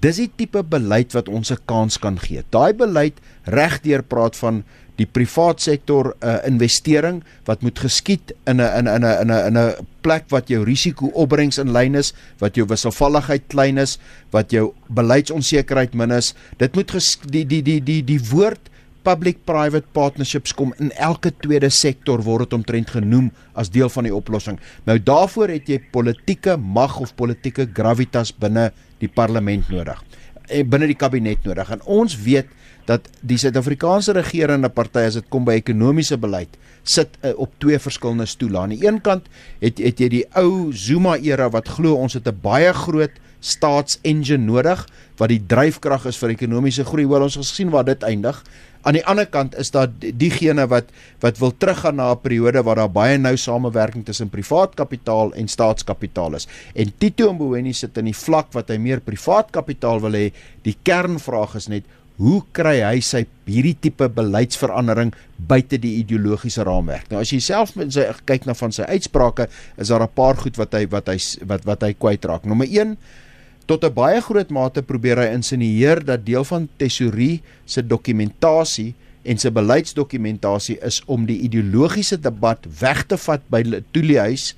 dis 0.01 0.17
die 0.17 0.31
tipe 0.37 0.63
beleid 0.63 1.13
wat 1.13 1.29
ons 1.29 1.51
'n 1.51 1.59
kans 1.67 1.99
kan 1.99 2.19
gee. 2.19 2.45
Daai 2.51 2.73
beleid 2.73 3.15
regdeur 3.45 4.03
praat 4.03 4.37
van 4.37 4.65
die 4.97 5.07
privaat 5.07 5.61
sektor 5.61 6.15
'n 6.21 6.27
uh, 6.27 6.39
investering 6.49 7.23
wat 7.45 7.63
moet 7.63 7.79
geskied 7.79 8.33
in 8.47 8.61
'n 8.61 8.87
in 8.87 8.89
'n 8.89 9.05
in 9.05 9.31
'n 9.31 9.47
in 9.47 9.59
'n 9.59 9.75
plek 10.01 10.25
wat 10.31 10.49
jou 10.49 10.65
risiko 10.65 11.11
opbrengs 11.15 11.59
in 11.59 11.73
lyn 11.73 11.95
is, 11.95 12.15
wat 12.39 12.55
jou 12.55 12.67
wisselvalligheid 12.67 13.43
klein 13.49 13.79
is, 13.79 13.99
wat 14.31 14.51
jou 14.51 14.73
beleidsonsekerheid 14.89 15.95
min 15.95 16.11
is. 16.11 16.35
Dit 16.59 16.75
moet 16.75 16.91
die 17.31 17.47
die 17.47 17.63
die 17.63 17.81
die 17.81 18.03
die 18.05 18.21
woord 18.31 18.71
public 19.07 19.45
private 19.47 19.87
partnerships 19.93 20.55
kom 20.55 20.75
in 20.83 20.91
elke 20.99 21.31
tweede 21.31 21.71
sektor 21.71 22.23
word 22.23 22.49
dit 22.49 22.57
omtrent 22.59 22.91
genoem 22.91 23.31
as 23.55 23.71
deel 23.71 23.89
van 23.89 24.05
die 24.05 24.15
oplossing. 24.15 24.59
Nou 24.85 24.99
daarvoor 24.99 25.49
het 25.49 25.69
jy 25.69 25.79
politieke 25.93 26.57
mag 26.57 26.99
of 27.01 27.15
politieke 27.15 27.69
gravitas 27.73 28.33
binne 28.33 28.73
die 28.99 29.09
parlement 29.09 29.69
nodig 29.69 30.01
eh, 30.01 30.06
binne 30.65 30.87
die 30.87 30.99
kabinet 30.99 31.45
nodig. 31.45 31.71
En 31.71 31.83
ons 31.85 32.17
weet 32.23 32.47
dat 32.87 33.09
die 33.27 33.39
Suid-Afrikaanse 33.39 34.15
regerende 34.17 34.71
party 34.71 35.07
as 35.09 35.19
dit 35.19 35.29
kom 35.29 35.45
by 35.45 35.57
ekonomiese 35.59 36.19
beleid 36.23 36.55
sit 36.87 37.17
uh, 37.23 37.33
op 37.43 37.51
twee 37.59 37.79
verskillende 37.83 38.29
stoele. 38.31 38.61
Aan 38.63 38.75
die 38.77 38.87
een 38.87 39.01
kant 39.03 39.27
het 39.61 39.83
het 39.83 40.01
jy 40.01 40.09
die 40.13 40.25
ou 40.39 40.73
Zuma 40.73 41.17
era 41.19 41.49
wat 41.51 41.69
glo 41.77 41.99
ons 41.99 42.15
het 42.15 42.29
'n 42.29 42.41
baie 42.43 42.73
groot 42.73 43.11
staatsengine 43.41 44.45
nodig 44.45 44.87
wat 45.19 45.29
die 45.29 45.43
dryfkrag 45.47 46.07
is 46.07 46.19
vir 46.19 46.31
ekonomiese 46.31 46.85
groei. 46.85 47.05
Hoewel 47.05 47.27
ons 47.29 47.37
gesien 47.37 47.71
waar 47.71 47.85
dit 47.85 48.03
eindig. 48.03 48.43
Aan 48.87 48.95
die 48.95 49.03
ander 49.11 49.27
kant 49.27 49.57
is 49.59 49.73
daar 49.75 49.89
diegene 49.91 50.69
wat 50.71 50.93
wat 51.25 51.41
wil 51.43 51.51
teruggaan 51.51 51.97
na 51.99 52.13
'n 52.15 52.23
periode 52.23 52.63
waar 52.63 52.77
daar 52.77 52.93
baie 52.93 53.19
nou 53.19 53.37
samewerking 53.37 54.05
tussen 54.05 54.31
privaat 54.31 54.75
kapitaal 54.75 55.33
en 55.35 55.49
staatskapitaal 55.49 56.35
is. 56.35 56.47
En 56.75 56.93
Tito 56.99 57.33
Mboweni 57.33 57.73
sit 57.73 57.99
in 57.99 58.05
die 58.05 58.15
vlak 58.15 58.53
wat 58.53 58.69
hy 58.69 58.79
meer 58.79 59.01
privaat 59.01 59.51
kapitaal 59.51 60.01
wil 60.01 60.13
hê. 60.13 60.33
Die 60.63 60.77
kernvraag 60.83 61.57
is 61.57 61.69
net 61.69 61.85
hoe 62.17 62.41
kry 62.53 62.81
hy 62.81 63.01
sy 63.01 63.27
hierdie 63.45 63.77
tipe 63.81 64.09
beleidsverandering 64.09 65.13
buite 65.37 65.79
die 65.79 65.99
ideologiese 66.01 66.65
raamwerk. 66.65 67.11
Nou 67.11 67.21
as 67.21 67.33
jy 67.33 67.41
self 67.41 67.75
met 67.77 67.93
sy 67.93 68.07
kyk 68.25 68.47
na 68.47 68.55
van 68.55 68.73
sy 68.73 68.83
uitsprake, 68.83 69.49
is 69.77 69.89
daar 69.89 70.03
'n 70.03 70.15
paar 70.15 70.37
goed 70.37 70.57
wat 70.57 70.73
hy 70.73 70.87
wat 70.87 71.09
hy 71.09 71.19
wat 71.45 71.65
wat 71.65 71.83
hy 71.83 71.93
kwytraak. 71.93 72.45
Nommer 72.45 72.67
1 72.67 72.97
tot 73.67 73.85
'n 73.85 73.93
baie 73.95 74.21
groot 74.21 74.51
mate 74.51 74.83
probeer 74.83 75.19
hy 75.19 75.35
insinieer 75.35 76.05
dat 76.05 76.27
deel 76.27 76.45
van 76.45 76.69
tesourie 76.79 77.43
se 77.65 77.83
dokumentasie 77.83 78.95
en 79.25 79.39
sy 79.39 79.51
beleidsdokumentasie 79.51 80.79
is 80.83 81.03
om 81.07 81.27
die 81.27 81.41
ideologiese 81.41 82.17
debat 82.17 82.59
weg 82.81 83.07
te 83.07 83.17
vat 83.17 83.43
by 83.51 83.63
Toeliehuis 83.93 84.55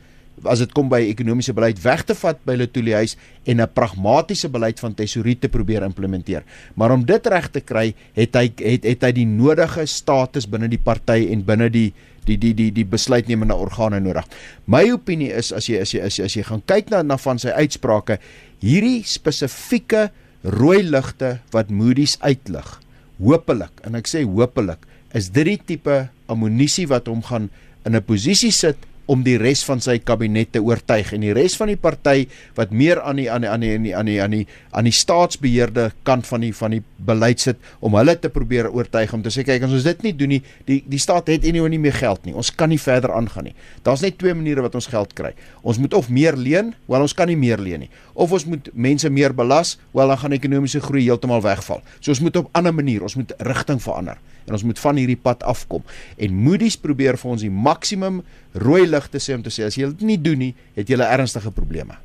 as 0.46 0.62
dit 0.62 0.72
kom 0.76 0.90
by 0.90 1.00
ekonomiese 1.08 1.54
beleid 1.56 1.80
weg 1.82 2.04
te 2.06 2.14
vat 2.18 2.38
by 2.46 2.54
Letoile 2.58 2.94
huis 3.00 3.16
en 3.46 3.60
'n 3.60 3.74
pragmatiese 3.74 4.48
beleid 4.48 4.78
van 4.80 4.94
tesourier 4.94 5.38
te 5.38 5.48
probeer 5.48 5.82
implementeer. 5.82 6.44
Maar 6.74 6.92
om 6.92 7.04
dit 7.04 7.26
reg 7.26 7.50
te 7.50 7.60
kry, 7.60 7.94
het 8.14 8.34
hy 8.34 8.52
het 8.56 8.84
het 8.84 9.02
hy 9.02 9.12
die 9.12 9.26
nodige 9.26 9.86
status 9.86 10.46
binne 10.46 10.68
die 10.68 10.78
party 10.78 11.28
en 11.32 11.44
binne 11.44 11.70
die 11.70 11.92
die 12.28 12.36
die 12.40 12.54
die 12.56 12.70
die 12.74 12.86
besluitnemende 12.88 13.56
organe 13.56 14.00
nodig. 14.04 14.26
My 14.66 14.84
opinie 14.92 15.32
is 15.32 15.52
as 15.56 15.68
jy 15.70 15.80
as 15.82 15.94
jy 15.94 16.02
as 16.04 16.18
jy, 16.18 16.28
as 16.28 16.36
jy 16.36 16.44
gaan 16.48 16.64
kyk 16.68 16.92
na 16.92 17.02
na 17.02 17.18
van 17.20 17.40
sy 17.40 17.54
uitsprake, 17.54 18.18
hierdie 18.64 19.02
spesifieke 19.08 20.08
rooi 20.44 20.82
ligte 20.86 21.38
wat 21.54 21.72
Moody's 21.72 22.18
uitlig. 22.22 22.76
Hoopelik, 23.18 23.82
en 23.82 23.98
ek 23.98 24.06
sê 24.06 24.22
hoopelik, 24.22 24.84
is 25.16 25.32
dit 25.34 25.48
die 25.48 25.58
tipe 25.72 25.96
ammunisie 26.30 26.86
wat 26.90 27.08
hom 27.10 27.24
gaan 27.26 27.48
in 27.86 27.96
'n 27.96 28.04
posisie 28.04 28.52
sit 28.52 28.76
om 29.08 29.24
die 29.24 29.38
res 29.40 29.62
van 29.64 29.80
sy 29.80 29.96
kabinet 30.04 30.52
te 30.52 30.60
oortuig. 30.62 31.14
En 31.16 31.24
die 31.24 31.32
res 31.36 31.56
van 31.58 31.70
die 31.72 31.78
party 31.80 32.26
wat 32.58 32.74
meer 32.76 33.00
aan 33.00 33.20
die 33.20 33.28
aan 33.32 33.44
die 33.44 33.50
aan 33.50 33.64
die 33.64 33.72
aan 33.74 33.84
die 33.86 33.94
aan 33.96 34.08
die 34.10 34.18
aan 34.22 34.36
die, 34.36 34.44
aan 34.76 34.88
die 34.88 34.94
staatsbeheerde 34.94 35.88
kant 36.06 36.28
van 36.28 36.44
die 36.44 36.52
van 36.54 36.76
die 36.76 36.82
beleid 37.08 37.40
sit 37.40 37.56
om 37.84 37.96
hulle 37.96 38.14
te 38.20 38.30
probeer 38.32 38.68
oortuig 38.68 39.12
om 39.16 39.24
te 39.24 39.32
sê 39.32 39.44
kyk 39.48 39.64
as 39.64 39.74
ons 39.74 39.86
dit 39.88 40.04
nie 40.06 40.14
doen 40.16 40.34
nie 40.36 40.40
die 40.68 40.80
die 40.86 41.00
staat 41.00 41.30
het 41.32 41.46
anyway 41.48 41.72
nie 41.72 41.80
meer 41.82 41.96
geld 41.96 42.28
nie. 42.28 42.36
Ons 42.36 42.52
kan 42.54 42.68
nie 42.68 42.80
verder 42.80 43.14
aangaan 43.16 43.48
nie. 43.50 43.56
Daar's 43.86 44.04
net 44.04 44.18
twee 44.20 44.36
maniere 44.36 44.66
wat 44.66 44.76
ons 44.78 44.90
geld 44.92 45.14
kry. 45.16 45.32
Ons 45.62 45.80
moet 45.80 45.96
of 45.96 46.12
meer 46.12 46.36
leen 46.36 46.74
wel 46.86 47.06
ons 47.08 47.16
kan 47.16 47.30
nie 47.30 47.38
meer 47.38 47.62
leen 47.62 47.86
nie. 47.86 47.92
Of 48.14 48.34
ons 48.36 48.44
moet 48.50 48.68
mense 48.74 49.08
meer 49.10 49.32
belas 49.36 49.76
wel 49.96 50.12
dan 50.12 50.20
gaan 50.20 50.36
ekonomiese 50.36 50.84
groei 50.84 51.06
heeltemal 51.06 51.44
wegval. 51.44 51.80
So 52.00 52.12
ons 52.12 52.20
moet 52.20 52.36
op 52.36 52.50
'n 52.52 52.58
ander 52.60 52.74
manier 52.74 53.02
ons 53.02 53.16
moet 53.16 53.32
rigting 53.38 53.80
verander 53.82 54.18
en 54.48 54.56
ons 54.56 54.64
moet 54.64 54.80
van 54.80 54.96
hierdie 54.96 55.20
pad 55.20 55.44
afkom. 55.46 55.84
En 56.16 56.34
Moody's 56.34 56.78
probeer 56.80 57.18
vir 57.20 57.30
ons 57.30 57.44
die 57.44 57.52
maksimum 57.52 58.22
rooi 58.58 58.86
ligte 58.98 59.22
sê 59.22 59.38
om 59.38 59.46
te 59.46 59.54
sê 59.54 59.64
as 59.68 59.78
jy 59.78 59.88
dit 59.94 60.04
nie 60.10 60.20
doen 60.20 60.44
nie, 60.48 60.52
het 60.76 60.90
jy 60.90 60.98
ernstige 60.98 61.54
probleme. 61.54 61.96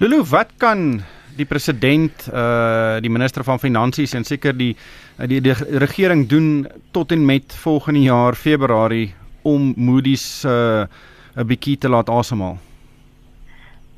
Lulu, 0.00 0.22
wat 0.30 0.54
kan 0.58 1.02
die 1.36 1.46
president 1.46 2.28
uh 2.30 3.00
die 3.02 3.10
minister 3.10 3.44
van 3.44 3.58
finansies 3.58 4.14
en 4.14 4.24
seker 4.24 4.54
die, 4.56 4.74
die 5.28 5.40
die 5.42 5.54
regering 5.82 6.28
doen 6.30 6.66
tot 6.94 7.12
en 7.12 7.24
met 7.26 7.54
volgende 7.64 8.04
jaar 8.06 8.38
Februarie 8.38 9.14
om 9.42 9.72
Moody's 9.76 10.44
uh 10.44 10.86
'n 11.36 11.46
bietjie 11.46 11.78
te 11.78 11.88
laat 11.88 12.08
asemhaal? 12.08 12.58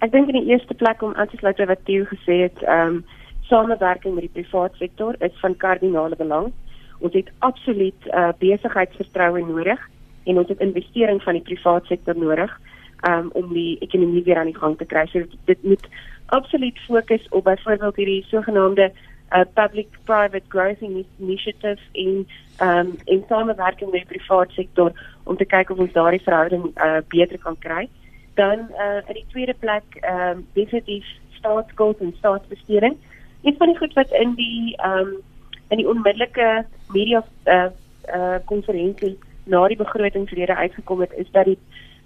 Ek 0.01 0.13
dink 0.13 0.29
in 0.29 0.41
die 0.41 0.53
eerste 0.53 0.75
plek 0.75 1.03
om 1.03 1.15
aan 1.15 1.29
te 1.29 1.37
sluit 1.37 1.57
by 1.57 1.67
wat 1.67 1.85
Theo 1.85 2.05
gesê 2.05 2.49
het, 2.49 2.63
ehm 2.63 2.97
um, 2.97 3.05
samewerking 3.49 4.15
met 4.15 4.27
die 4.27 4.43
private 4.43 4.77
sektor 4.77 5.15
is 5.19 5.37
van 5.41 5.57
kardinale 5.57 6.17
belang. 6.17 6.53
Ons 6.99 7.13
het 7.15 7.29
absoluut 7.39 8.07
uh, 8.07 8.33
besigheidsvertroue 8.39 9.45
nodig 9.47 9.79
en 10.27 10.39
ons 10.43 10.49
het 10.49 10.61
investering 10.61 11.23
van 11.23 11.39
die 11.39 11.47
private 11.47 11.87
sektor 11.87 12.19
nodig 12.19 12.53
um, 13.09 13.31
om 13.33 13.53
die 13.55 13.77
ekonomie 13.85 14.23
weer 14.27 14.39
aan 14.39 14.51
die 14.51 14.59
gang 14.59 14.79
te 14.79 14.89
kry. 14.89 15.07
So 15.13 15.23
dit, 15.45 15.63
moet 15.63 15.87
absoluut 16.35 16.79
fokus 16.87 17.29
op 17.31 17.45
byvoorbeeld 17.45 17.97
hierdie 17.97 18.25
sogenaamde 18.31 18.91
uh, 19.33 19.45
public 19.55 19.89
private 20.05 20.47
growth 20.49 20.83
initiative 21.19 21.79
in 21.93 22.27
um 22.61 22.97
in 23.05 23.25
samewerking 23.29 23.91
met 23.91 24.09
die 24.09 24.19
private 24.19 24.53
sektor 24.53 24.93
om 25.25 25.37
te 25.37 25.45
kyk 25.45 25.71
of 25.71 25.79
ons 25.79 25.93
daardie 25.93 26.23
verhouding 26.23 26.71
uh, 26.77 26.99
beter 27.09 27.39
kan 27.39 27.59
kry. 27.59 27.89
Dan 28.35 28.69
uh 28.81 29.03
in 29.07 29.21
die 29.21 29.27
tweede 29.31 29.55
plek 29.55 30.01
um 30.03 30.47
definitief 30.53 31.07
staatsskuld 31.39 32.01
en 32.01 32.15
staatsbesteding. 32.19 32.97
Iets 33.43 33.57
van 33.59 33.73
die 33.73 33.79
goed 33.79 33.93
wat 33.93 34.11
in 34.11 34.35
die 34.35 34.77
um 34.83 35.17
in 35.69 35.83
die 35.83 35.89
onmiddellike 35.89 36.65
media 36.95 37.25
uh 37.45 37.71
uh 38.15 38.39
konferensie 38.45 39.19
na 39.47 39.67
die 39.69 39.77
begrotingsrede 39.77 40.55
uitgekom 40.55 41.01
het 41.01 41.13
is 41.17 41.31
dat 41.31 41.45
die 41.45 41.59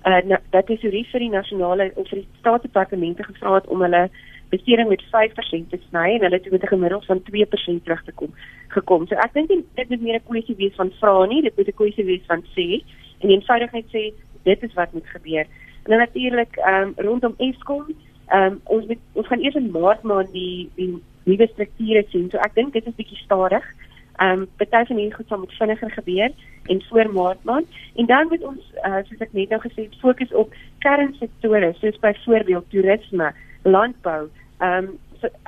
uh 0.07 0.21
na, 0.25 0.41
dat 0.51 0.67
die 0.67 0.77
tesorie 0.77 1.07
vir 1.13 1.21
die 1.21 1.33
nasionale 1.33 1.91
of 1.95 2.09
vir 2.09 2.23
die 2.23 2.29
staatsdepartemente 2.41 3.25
gevra 3.25 3.55
het 3.59 3.67
om 3.69 3.83
hulle 3.85 4.09
besteding 4.51 4.89
met 4.89 5.03
5% 5.13 5.69
te 5.71 5.79
sny 5.89 6.07
en 6.17 6.25
hulle 6.27 6.41
toe 6.41 6.53
met 6.53 6.63
'n 6.63 6.73
gemiddeld 6.75 7.05
van 7.05 7.23
2% 7.23 7.85
terug 7.85 8.03
te 8.05 8.13
kom 8.13 8.33
gekom. 8.69 9.07
So 9.07 9.15
ek 9.15 9.33
dink 9.33 9.49
dit 9.49 9.89
moet 9.89 10.01
meer 10.01 10.21
'n 10.21 10.29
kwessie 10.29 10.57
wees 10.57 10.75
van 10.75 10.93
vra 11.01 11.27
nie, 11.27 11.43
dit 11.43 11.57
moet 11.57 11.69
'n 11.69 11.81
kwessie 11.83 12.05
wees 12.05 12.25
van 12.27 12.45
sê 12.57 12.83
en 13.21 13.31
eenvoudigheid 13.31 13.87
sê 13.93 14.13
dit 14.43 14.63
is 14.63 14.75
wat 14.75 14.93
moet 14.93 15.07
gebeur. 15.07 15.47
En 15.85 15.91
dan 15.91 15.99
natuurlik 15.99 16.57
ehm 16.57 16.83
um, 16.83 16.93
rondom 16.97 17.35
Eskom, 17.39 17.85
ehm 18.29 18.53
um, 18.53 18.61
ons 18.65 18.87
moet 18.87 18.99
ons 19.13 19.27
gaan 19.27 19.41
eers 19.41 19.55
in 19.55 19.71
Maart 19.71 20.03
maand 20.03 20.33
die 20.33 20.71
die 20.75 21.03
nuwe 21.25 21.47
strukture 21.47 22.05
sien. 22.09 22.31
So 22.31 22.39
ek 22.39 22.55
dink 22.55 22.73
dit 22.73 22.87
is 22.87 22.95
bietjie 22.95 23.25
stadig. 23.25 23.65
Ehm 23.65 23.90
um, 24.25 24.47
baie 24.61 24.87
van 24.87 24.97
hierdie 24.97 25.15
goed 25.15 25.29
sal 25.29 25.43
moet 25.43 25.59
vinniger 25.59 25.91
gebeur 25.91 26.33
en 26.73 26.83
voor 26.89 27.13
Maart 27.13 27.45
maand 27.45 27.79
en 27.95 28.07
dan 28.07 28.29
moet 28.29 28.43
ons 28.53 28.73
uh, 28.85 29.03
soos 29.09 29.27
ek 29.27 29.33
net 29.33 29.53
nou 29.53 29.61
gesê 29.65 29.87
het 29.87 30.01
fokus 30.03 30.33
op 30.43 30.57
kernsektore 30.85 31.73
soos 31.81 32.01
byvoorbeeld 32.05 32.71
toerisme, 32.75 33.33
landbou, 33.63 34.27
ehm 34.59 34.91
um, 34.91 34.99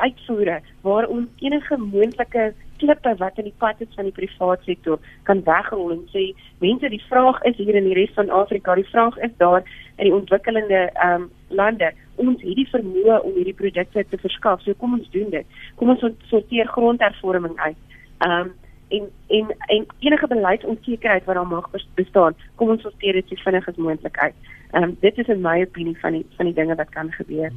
uitvoere 0.05 0.59
waar 0.85 1.07
ons 1.09 1.29
enige 1.41 1.77
moontlike 1.81 2.43
klippe 2.77 3.15
wat 3.17 3.39
in 3.41 3.47
die 3.49 3.55
pad 3.59 3.79
is 3.81 3.95
van 3.97 4.05
die 4.05 4.13
private 4.13 4.67
sektor 4.69 4.99
kan 5.29 5.41
wegrol 5.47 5.95
en 5.95 6.03
sê 6.13 6.25
mense 6.61 6.91
die 6.93 7.01
vraag 7.09 7.41
is 7.49 7.57
hier 7.57 7.79
in 7.81 7.89
die 7.89 7.97
res 7.97 8.13
van 8.19 8.29
Afrika, 8.43 8.75
die 8.77 8.91
vraag 8.91 9.17
is 9.25 9.33
daar 9.41 9.63
in 9.97 10.05
die 10.11 10.15
ontwikkelende 10.15 10.83
ehm 10.93 11.23
um, 11.23 11.31
lande 11.49 11.93
ons 12.21 12.43
hierdie 12.45 12.69
vermoë 12.71 13.21
om 13.27 13.37
hierdie 13.37 13.57
produkte 13.57 14.05
te 14.09 14.19
verskaf. 14.21 14.61
So 14.63 14.77
kom 14.81 14.99
ons 14.99 15.09
doen 15.15 15.31
dit. 15.33 15.59
Kom 15.81 15.93
ons 15.95 16.05
sorteer 16.31 16.69
grondhervorming 16.75 17.57
uit. 17.65 17.79
Ehm 18.23 18.41
um, 18.41 18.53
en 18.89 19.09
en 19.29 19.55
en 19.59 19.87
enige 19.99 20.27
beleidsonsekerheid 20.29 21.25
wat 21.25 21.35
daar 21.35 21.47
mag 21.47 21.71
bestaan, 21.95 22.35
kom 22.55 22.69
ons 22.69 22.83
sorteer 22.83 23.13
dit 23.13 23.29
so 23.29 23.45
vinnig 23.45 23.69
as 23.69 23.77
moontlik 23.77 24.19
uit. 24.19 24.35
Ehm 24.71 24.83
um, 24.83 24.97
dit 25.01 25.19
is 25.19 25.29
in 25.29 25.41
my 25.41 25.63
opinie 25.63 25.97
van 26.01 26.13
die 26.13 26.27
van 26.37 26.47
die 26.47 26.55
dinge 26.55 26.75
wat 26.75 26.91
kan 26.91 27.13
gebeur. 27.13 27.51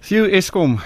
Sien 0.00 0.30
Eskom 0.30 0.78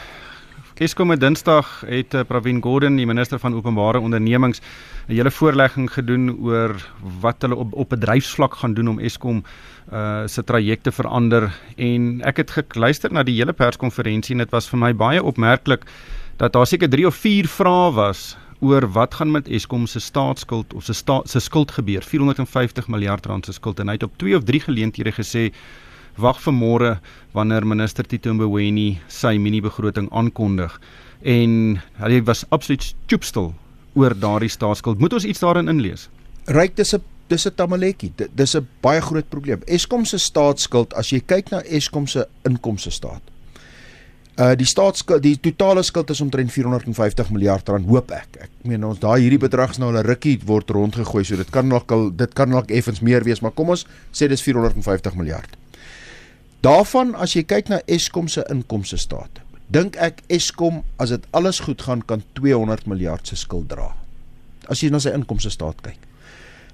Eskom 0.74 1.10
het 1.14 1.20
Dinsdag 1.22 1.84
het 1.86 2.14
uh, 2.14 2.24
Pravin 2.26 2.58
Gordhan, 2.62 2.96
die 2.98 3.06
minister 3.06 3.38
van 3.38 3.54
openbare 3.54 4.00
ondernemings, 4.00 4.60
'n 5.06 5.12
hele 5.12 5.30
voorlegging 5.30 5.92
gedoen 5.92 6.36
oor 6.42 6.74
wat 7.20 7.42
hulle 7.42 7.54
op 7.54 7.72
op 7.72 7.88
bedryfsvlak 7.88 8.54
gaan 8.54 8.74
doen 8.74 8.88
om 8.88 8.98
Eskom 8.98 9.44
uh 9.92 10.26
se 10.26 10.44
trajecte 10.44 10.92
verander 10.92 11.52
en 11.76 12.20
ek 12.24 12.36
het 12.36 12.50
geluister 12.68 13.12
na 13.12 13.22
die 13.22 13.36
hele 13.36 13.52
perskonferensie 13.52 14.34
en 14.34 14.38
dit 14.38 14.50
was 14.50 14.68
vir 14.68 14.78
my 14.78 14.94
baie 14.94 15.22
opmerklik 15.22 15.84
dat 16.36 16.52
daar 16.52 16.66
seker 16.66 16.88
3 16.90 17.06
of 17.06 17.14
4 17.14 17.46
vrae 17.46 17.92
was 17.92 18.36
oor 18.61 18.87
wat 18.92 19.14
gaan 19.14 19.30
met 19.30 19.49
Eskom 19.49 19.87
se 19.87 20.00
staatsskuld 20.00 20.75
of 20.75 20.84
se 20.84 20.92
sta 20.92 21.20
se 21.25 21.40
skuld 21.40 21.70
gebeur. 21.70 22.02
450 22.02 22.88
miljard 22.88 23.26
rand 23.26 23.44
se 23.44 23.52
skuld. 23.52 23.80
En 23.80 23.88
hy 23.88 23.99
het 23.99 24.02
op 24.02 24.18
2 24.18 24.37
of 24.37 24.44
3 24.44 24.61
geleenthede 24.61 25.12
gesê 25.12 25.50
wag 26.16 26.38
vir 26.40 26.54
môre 26.54 26.92
wanneer 27.34 27.66
minister 27.66 28.06
Tito 28.06 28.34
Mboweni 28.34 29.00
sy 29.08 29.37
mini 29.38 29.61
begroting 29.61 30.11
aankondig. 30.12 30.80
En 31.23 31.80
hy 31.99 32.23
was 32.23 32.44
absoluut 32.50 32.82
stoepstil 32.82 33.52
oor 33.94 34.14
daardie 34.18 34.50
staatsskuld. 34.50 34.99
Moet 34.99 35.12
ons 35.12 35.26
iets 35.26 35.42
daarin 35.42 35.68
inlees? 35.68 36.08
Ryk 36.46 36.76
dis 36.76 36.94
'n 36.94 37.02
dis 37.28 37.46
'n 37.46 37.54
tamaletjie 37.54 38.12
dis 38.34 38.54
'n 38.56 38.68
baie 38.80 39.00
groot 39.00 39.28
probleem. 39.28 39.61
Eskom 39.66 40.04
se 40.04 40.18
staatsskuld 40.18 40.94
as 40.94 41.11
jy 41.11 41.20
kyk 41.20 41.50
na 41.50 41.62
Eskom 41.62 42.06
se 42.06 42.26
inkomste 42.44 42.90
staat 42.90 43.33
Uh 44.34 44.50
die 44.58 44.66
staatsskuld, 44.66 45.22
die 45.22 45.36
totale 45.38 45.82
skuld 45.86 46.08
is 46.10 46.20
omtrent 46.20 46.50
450 46.50 47.28
miljard 47.30 47.68
rand, 47.70 47.86
hoop 47.86 48.10
ek. 48.10 48.38
Ek 48.48 48.50
meen 48.66 48.82
ons 48.82 48.98
daai 48.98 49.20
hierdie 49.22 49.38
bedrag 49.38 49.76
is 49.76 49.78
nou 49.78 49.92
al 49.92 50.00
'n 50.00 50.06
rukkie 50.06 50.40
word 50.46 50.70
rondgegooi, 50.74 51.22
so 51.24 51.36
dit 51.36 51.50
kan 51.50 51.68
nog 51.68 51.84
al 51.86 52.10
dit 52.10 52.34
kan 52.34 52.48
nog 52.48 52.66
effens 52.66 53.00
meer 53.00 53.22
wees, 53.22 53.40
maar 53.40 53.52
kom 53.52 53.70
ons 53.70 53.86
sê 54.12 54.26
dis 54.26 54.42
450 54.42 55.14
miljard. 55.14 55.56
Daarvan 56.62 57.14
as 57.14 57.36
jy 57.36 57.44
kyk 57.44 57.68
na 57.68 57.80
Eskom 57.86 58.28
se 58.28 58.44
inkomste 58.50 58.96
staat, 58.96 59.38
dink 59.68 59.96
ek 59.96 60.22
Eskom 60.28 60.82
as 60.98 61.10
dit 61.10 61.22
alles 61.30 61.60
goed 61.60 61.82
gaan 61.82 62.02
kan 62.02 62.22
200 62.32 62.86
miljard 62.86 63.26
se 63.26 63.36
skuld 63.36 63.68
dra. 63.68 63.94
As 64.68 64.80
jy 64.80 64.90
na 64.90 64.98
sy 64.98 65.10
inkomste 65.10 65.50
staat 65.50 65.80
kyk. 65.80 65.98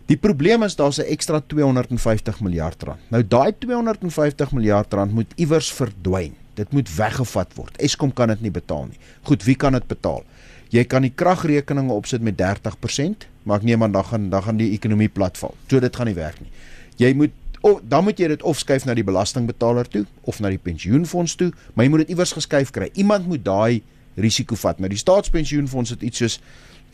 Die 0.07 0.17
probleem 0.17 0.63
is 0.63 0.77
daar's 0.77 0.99
'n 0.99 1.13
ekstra 1.13 1.41
250 1.41 2.41
miljard 2.41 2.83
rand. 2.83 3.01
Nou 3.11 3.23
daai 3.23 3.53
250 3.53 4.53
miljard 4.53 4.95
rand 4.95 5.13
moet 5.13 5.33
iewers 5.37 5.73
verdwyn. 5.73 6.40
Dit 6.61 6.73
moet 6.77 6.91
weggevat 6.93 7.55
word. 7.57 7.77
Eskom 7.81 8.13
kan 8.13 8.29
dit 8.35 8.45
nie 8.45 8.53
betaal 8.53 8.91
nie. 8.91 9.01
Goed, 9.29 9.45
wie 9.49 9.57
kan 9.57 9.77
dit 9.77 9.87
betaal? 9.89 10.25
Jy 10.71 10.85
kan 10.87 11.03
die 11.07 11.13
kragrekeninge 11.15 11.95
opsit 11.97 12.23
met 12.23 12.37
30%, 12.39 13.27
maar 13.49 13.63
ek 13.63 13.67
neem 13.67 13.83
aan 13.83 13.95
dan 13.97 14.07
gaan 14.07 14.29
dan 14.31 14.45
gaan 14.47 14.61
die 14.61 14.71
ekonomie 14.77 15.09
platval. 15.11 15.57
So 15.71 15.81
dit 15.83 15.97
gaan 15.97 16.11
nie 16.11 16.19
werk 16.19 16.39
nie. 16.43 16.53
Jy 17.01 17.15
moet 17.19 17.37
of 17.67 17.81
dan 17.93 18.05
moet 18.07 18.21
jy 18.21 18.31
dit 18.33 18.43
of 18.47 18.61
skuif 18.61 18.87
na 18.89 18.95
die 18.97 19.05
belastingbetaler 19.05 19.89
toe 19.89 20.05
of 20.31 20.39
na 20.41 20.53
die 20.53 20.61
pensioenfonds 20.61 21.35
toe, 21.41 21.51
maar 21.75 21.85
jy 21.85 21.93
moet 21.93 22.05
dit 22.07 22.15
iewers 22.15 22.33
geskuif 22.37 22.73
kry. 22.77 22.89
Iemand 22.95 23.27
moet 23.29 23.45
daai 23.45 23.83
risiko 24.21 24.57
vat. 24.61 24.81
Nou 24.81 24.89
die 24.93 25.01
staatspensioenfonds 25.01 25.97
het 25.97 26.05
iets 26.07 26.23
soos 26.23 26.39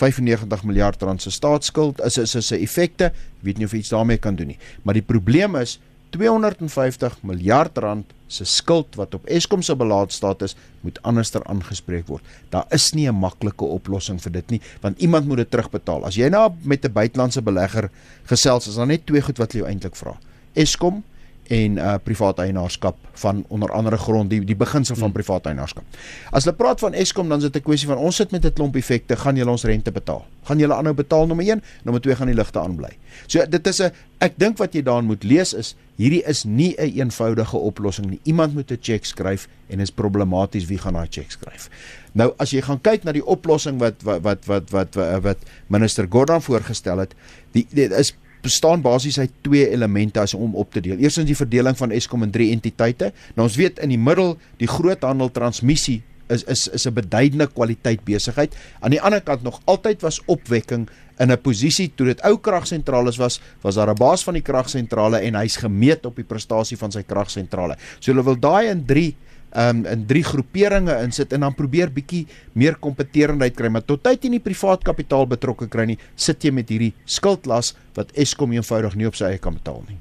95 0.00 0.64
miljard 0.68 1.02
rand 1.02 1.22
se 1.22 1.32
staatsskuld 1.32 2.02
is 2.04 2.18
is 2.22 2.34
is 2.34 2.50
se 2.52 2.58
effekte. 2.58 3.12
Ek 3.12 3.46
weet 3.48 3.60
nie 3.60 3.68
of 3.68 3.74
iets 3.76 3.92
daarmee 3.94 4.20
kan 4.22 4.36
doen 4.36 4.54
nie. 4.54 4.58
Maar 4.82 4.98
die 4.98 5.06
probleem 5.06 5.56
is 5.60 5.78
250 6.16 7.22
miljard 7.22 7.78
rand 7.78 8.15
se 8.26 8.44
skuld 8.44 8.94
wat 8.98 9.14
op 9.14 9.26
Eskom 9.26 9.62
se 9.62 9.76
belaatstaat 9.76 10.42
is, 10.42 10.56
moet 10.80 10.98
anderster 11.02 11.44
aangespreek 11.46 12.06
word. 12.10 12.24
Daar 12.50 12.66
is 12.74 12.92
nie 12.92 13.08
'n 13.08 13.14
maklike 13.14 13.64
oplossing 13.64 14.20
vir 14.22 14.32
dit 14.32 14.50
nie, 14.50 14.60
want 14.80 14.98
iemand 14.98 15.26
moet 15.26 15.36
dit 15.36 15.50
terugbetaal. 15.50 16.04
As 16.04 16.14
jy 16.16 16.28
nou 16.28 16.52
met 16.62 16.84
'n 16.84 16.92
buitelandse 16.92 17.42
belegger 17.42 17.90
gesels, 18.24 18.66
is 18.66 18.74
daar 18.74 18.86
net 18.86 19.06
twee 19.06 19.20
goed 19.20 19.38
wat 19.38 19.52
jy 19.52 19.62
eintlik 19.62 19.96
vra. 19.96 20.18
Eskom 20.54 21.04
en 21.48 21.76
uh 21.78 21.94
privaat 22.02 22.38
eienaarskap 22.38 22.96
van 23.12 23.44
onder 23.48 23.72
andere 23.72 23.96
grond 23.96 24.30
die 24.30 24.44
die 24.44 24.56
beginsel 24.56 24.94
van 24.94 25.10
hmm. 25.10 25.12
privaat 25.12 25.46
eienaarskap. 25.46 25.84
As 26.30 26.44
hulle 26.44 26.56
praat 26.56 26.80
van 26.80 26.94
Eskom 26.94 27.28
dan 27.28 27.38
is 27.38 27.50
dit 27.50 27.56
'n 27.56 27.62
kwessie 27.62 27.88
van 27.88 27.98
ons 27.98 28.16
sit 28.16 28.30
met 28.30 28.44
'n 28.44 28.52
klomp 28.52 28.76
effekte, 28.76 29.16
gaan 29.16 29.36
julle 29.36 29.50
ons 29.50 29.64
rente 29.64 29.92
betaal? 29.92 30.24
Gaan 30.44 30.58
julle 30.58 30.74
aanhou 30.74 30.94
betaal 30.94 31.26
nommer 31.26 31.46
1, 31.46 31.62
nommer 31.82 32.00
2 32.00 32.16
gaan 32.16 32.26
die 32.26 32.36
ligte 32.36 32.60
aanbly. 32.60 32.96
So 33.26 33.46
dit 33.46 33.66
is 33.66 33.80
'n 33.80 33.92
ek 34.18 34.38
dink 34.38 34.58
wat 34.58 34.74
jy 34.74 34.82
daarin 34.82 35.06
moet 35.06 35.24
lees 35.24 35.54
is 35.54 35.76
hierdie 35.96 36.22
is 36.26 36.44
nie 36.44 36.74
'n 36.78 36.82
een 36.82 37.06
eenvoudige 37.06 37.56
oplossing 37.56 38.10
nie. 38.10 38.20
Iemand 38.24 38.54
moet 38.54 38.70
'n 38.70 38.78
cheque 38.80 39.06
skryf 39.06 39.48
en 39.68 39.80
is 39.80 39.90
problematies 39.90 40.66
wie 40.66 40.78
gaan 40.78 40.94
daai 40.94 41.08
cheque 41.10 41.30
skryf. 41.30 41.68
Nou 42.12 42.34
as 42.38 42.50
jy 42.50 42.60
gaan 42.60 42.80
kyk 42.80 43.04
na 43.04 43.12
die 43.12 43.26
oplossing 43.26 43.78
wat 43.78 44.02
wat 44.02 44.22
wat 44.22 44.44
wat 44.46 44.70
wat, 44.70 44.94
wat, 44.94 45.22
wat 45.22 45.38
minister 45.66 46.06
Gordhan 46.10 46.42
voorgestel 46.42 46.98
het, 46.98 47.14
die, 47.52 47.66
die 47.70 47.88
is 47.88 48.14
bestaan 48.46 48.82
basies 48.84 49.18
uit 49.18 49.32
twee 49.46 49.68
elemente 49.70 50.22
as 50.22 50.34
om 50.34 50.54
op 50.54 50.72
te 50.72 50.82
deel. 50.84 50.98
Eerstens 51.02 51.28
die 51.28 51.38
verdeling 51.38 51.76
van 51.78 51.94
Eskom 51.94 52.26
in 52.26 52.34
drie 52.34 52.50
entiteite. 52.54 53.12
Nou 53.34 53.48
ons 53.48 53.58
weet 53.58 53.82
in 53.84 53.92
die 53.94 54.00
middel 54.00 54.36
die 54.60 54.70
groothandel 54.70 55.32
transmissie 55.34 56.02
is 56.32 56.42
is 56.50 56.66
is 56.68 56.86
'n 56.86 56.94
beduidende 56.94 57.46
kwaliteit 57.46 58.04
besigheid. 58.04 58.54
Aan 58.80 58.90
die 58.90 59.00
ander 59.00 59.20
kant 59.20 59.42
nog 59.42 59.60
altyd 59.64 60.02
was 60.02 60.22
opwekking 60.26 60.88
in 61.18 61.30
'n 61.30 61.40
posisie 61.40 61.92
toe 61.94 62.06
dit 62.06 62.20
ou 62.22 62.38
kragsentrale 62.38 63.12
was, 63.16 63.40
was 63.62 63.74
daar 63.74 63.90
'n 63.90 63.98
baas 63.98 64.24
van 64.24 64.34
die 64.34 64.42
kragsentrale 64.42 65.18
en 65.18 65.34
hy's 65.34 65.56
gemeet 65.56 66.06
op 66.06 66.16
die 66.16 66.24
prestasie 66.24 66.76
van 66.76 66.92
sy 66.92 67.02
kragsentrale. 67.02 67.76
So 68.00 68.12
hulle 68.12 68.24
wil 68.24 68.38
daai 68.38 68.68
in 68.68 68.84
drie 68.84 69.16
um, 69.56 69.84
in 69.88 70.04
drie 70.06 70.24
groeperinge 70.24 70.94
insit 71.02 71.32
en 71.32 71.46
dan 71.46 71.54
probeer 71.56 71.92
bietjie 71.92 72.24
meer 72.54 72.76
kompeterendheid 72.80 73.56
kry, 73.56 73.70
maar 73.72 73.84
tot 73.84 74.04
tyd 74.04 74.28
in 74.28 74.36
die 74.38 74.42
privaat 74.44 74.84
kapitaal 74.86 75.26
betrokke 75.30 75.68
kry 75.72 75.88
nie, 75.92 75.98
sit 76.14 76.44
jy 76.44 76.52
met 76.54 76.70
hierdie 76.72 76.92
skuldlas 77.04 77.74
wat 77.96 78.12
Eskom 78.16 78.52
eenvoudig 78.56 78.96
nie 78.96 79.08
op 79.08 79.16
sy 79.18 79.32
eie 79.32 79.42
kan 79.42 79.56
betaal 79.56 79.82
nie. 79.88 79.98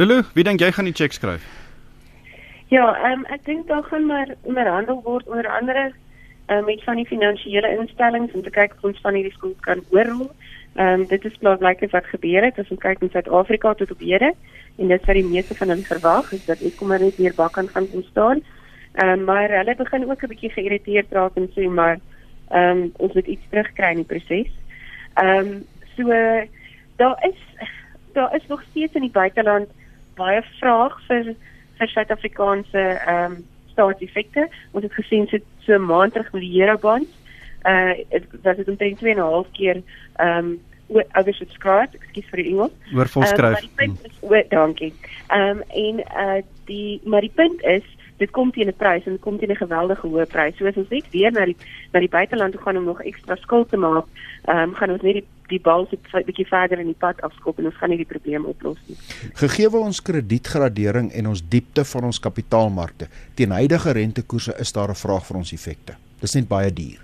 Lulu, 0.00 0.22
wie 0.36 0.46
dink 0.46 0.62
jy 0.62 0.70
gaan 0.72 0.88
die 0.88 0.96
cheque 0.96 1.18
skryf? 1.18 1.44
Ja, 2.72 2.86
um, 3.10 3.26
ek 3.28 3.44
dink 3.44 3.66
daar 3.68 3.84
gaan 3.90 4.06
maar 4.08 4.30
onderhandel 4.48 5.02
word 5.04 5.26
onder 5.28 5.48
andere 5.52 5.90
um, 6.48 6.64
met 6.64 6.80
van 6.86 6.96
die 6.96 7.06
finansiële 7.06 7.68
instellings 7.76 8.32
om 8.32 8.42
te 8.42 8.54
kyk 8.54 8.78
of 8.78 8.88
ons 8.88 9.02
van 9.04 9.18
hierdie 9.18 9.34
skuld 9.34 9.60
kan 9.66 9.84
oorrol. 9.92 10.30
Ehm 10.80 11.02
um, 11.02 11.06
dit 11.10 11.24
is 11.28 11.36
blykbaar 11.42 11.92
wat 11.92 12.08
gebeur 12.14 12.46
het 12.46 12.58
as 12.58 12.70
ons 12.72 12.80
kyk 12.80 13.02
in 13.04 13.12
Suid-Afrika 13.12 13.74
tot 13.76 13.90
op 13.92 14.00
hede 14.00 14.32
en 14.80 14.88
dit 14.88 15.06
wat 15.06 15.18
die 15.18 15.28
meeste 15.28 15.54
van 15.58 15.68
hulle 15.68 15.84
verwag 15.84 16.32
is 16.32 16.46
dat 16.48 16.64
Eskom 16.64 16.88
net 16.88 17.18
meer 17.20 17.34
bak 17.36 17.52
kan 17.52 17.68
gaan 17.68 17.88
staan. 18.08 18.40
Ehm 18.92 19.08
um, 19.08 19.24
maar 19.24 19.50
hulle 19.50 19.74
begin 19.76 20.10
ook 20.10 20.22
'n 20.22 20.28
bietjie 20.28 20.50
geïrriteerd 20.50 21.12
raak 21.12 21.36
en 21.36 21.50
sê 21.56 21.68
maar 21.68 21.98
ehm 22.50 22.76
um, 22.76 22.92
ons 22.96 23.12
moet 23.12 23.26
iets 23.26 23.46
terugkry 23.48 23.90
in 23.90 24.02
die 24.04 24.04
proses. 24.04 24.52
Ehm 25.14 25.38
um, 25.38 25.64
so 25.96 26.08
daar 26.96 27.16
is 27.28 27.68
daar 28.12 28.36
is 28.36 28.46
nog 28.46 28.62
steeds 28.70 28.94
in 28.94 29.00
die 29.00 29.10
buiteland 29.10 29.68
baie 30.14 30.42
vraag 30.58 31.00
vir 31.06 31.34
vir 31.78 31.88
Suid-Afrikaanse 31.88 32.78
ehm 33.06 33.32
um, 33.32 33.46
staatseffekte. 33.72 34.48
Ons 34.70 34.84
het 34.84 34.92
gesien 34.92 35.26
so 35.26 35.38
so 35.58 35.78
maand 35.78 36.12
terug 36.12 36.32
met 36.32 36.42
die 36.42 36.60
Eurobonds. 36.60 37.08
Uh 37.64 37.92
dat 38.42 38.56
dit 38.56 38.68
omtrent 38.68 38.98
2 38.98 39.12
en 39.12 39.18
'n 39.18 39.20
half 39.20 39.50
keer 39.52 39.82
ehm 40.16 40.38
um, 40.38 40.60
oversubscribed, 41.16 41.94
ekskuus 41.94 42.28
vir 42.30 42.42
die 42.42 42.50
Engels. 42.52 42.72
Oorvolskryf. 42.94 43.64
Um, 43.76 43.96
maar 44.28 44.44
dankie. 44.48 44.94
Ehm 45.26 45.48
um, 45.48 45.62
en 45.68 45.98
uh 45.98 46.42
die 46.64 47.00
maar 47.04 47.20
die 47.20 47.34
punt 47.34 47.62
is 47.62 47.84
dit 48.22 48.30
kom 48.30 48.50
teen 48.54 48.70
'n 48.70 48.78
prys 48.78 49.06
en 49.06 49.16
dit 49.16 49.20
kom 49.20 49.38
teen 49.38 49.50
'n 49.50 49.64
geweldige 49.64 50.06
hoë 50.06 50.26
prys. 50.26 50.56
So 50.56 50.66
as 50.66 50.76
ons 50.76 50.90
net 50.90 51.10
weer 51.10 51.32
na 51.32 51.44
die 51.44 51.56
na 51.92 52.00
die 52.00 52.08
buiteland 52.08 52.52
toe 52.52 52.62
gaan 52.62 52.76
om 52.76 52.84
nog 52.84 53.02
ekstra 53.02 53.36
skuld 53.36 53.68
te 53.68 53.76
maak, 53.76 54.06
ehm 54.44 54.58
um, 54.58 54.74
gaan 54.74 54.90
ons 54.90 55.02
net 55.02 55.14
die 55.14 55.26
die 55.48 55.60
bal 55.60 55.86
so 55.90 55.96
'n 56.18 56.24
bietjie 56.24 56.46
verder 56.46 56.78
in 56.78 56.86
die 56.86 57.02
pad 57.04 57.20
afskop 57.20 57.58
en 57.58 57.66
ons 57.66 57.76
gaan 57.76 57.90
nie 57.90 57.98
die 58.04 58.12
probleem 58.14 58.44
oplos 58.44 58.78
nie. 58.86 58.96
Gegeewe 59.34 59.78
ons 59.78 60.02
kredietgradering 60.02 61.12
en 61.12 61.26
ons 61.26 61.42
diepte 61.48 61.84
van 61.84 62.04
ons 62.04 62.20
kapitaalmarkte, 62.20 63.08
teen 63.34 63.50
huidige 63.50 63.92
rentekoerse 63.92 64.54
is 64.58 64.72
daar 64.72 64.88
'n 64.90 64.94
vraag 64.94 65.26
vir 65.26 65.36
ons 65.36 65.52
effekte. 65.52 65.94
Dis 66.20 66.34
net 66.34 66.48
baie 66.48 66.72
duur. 66.72 67.00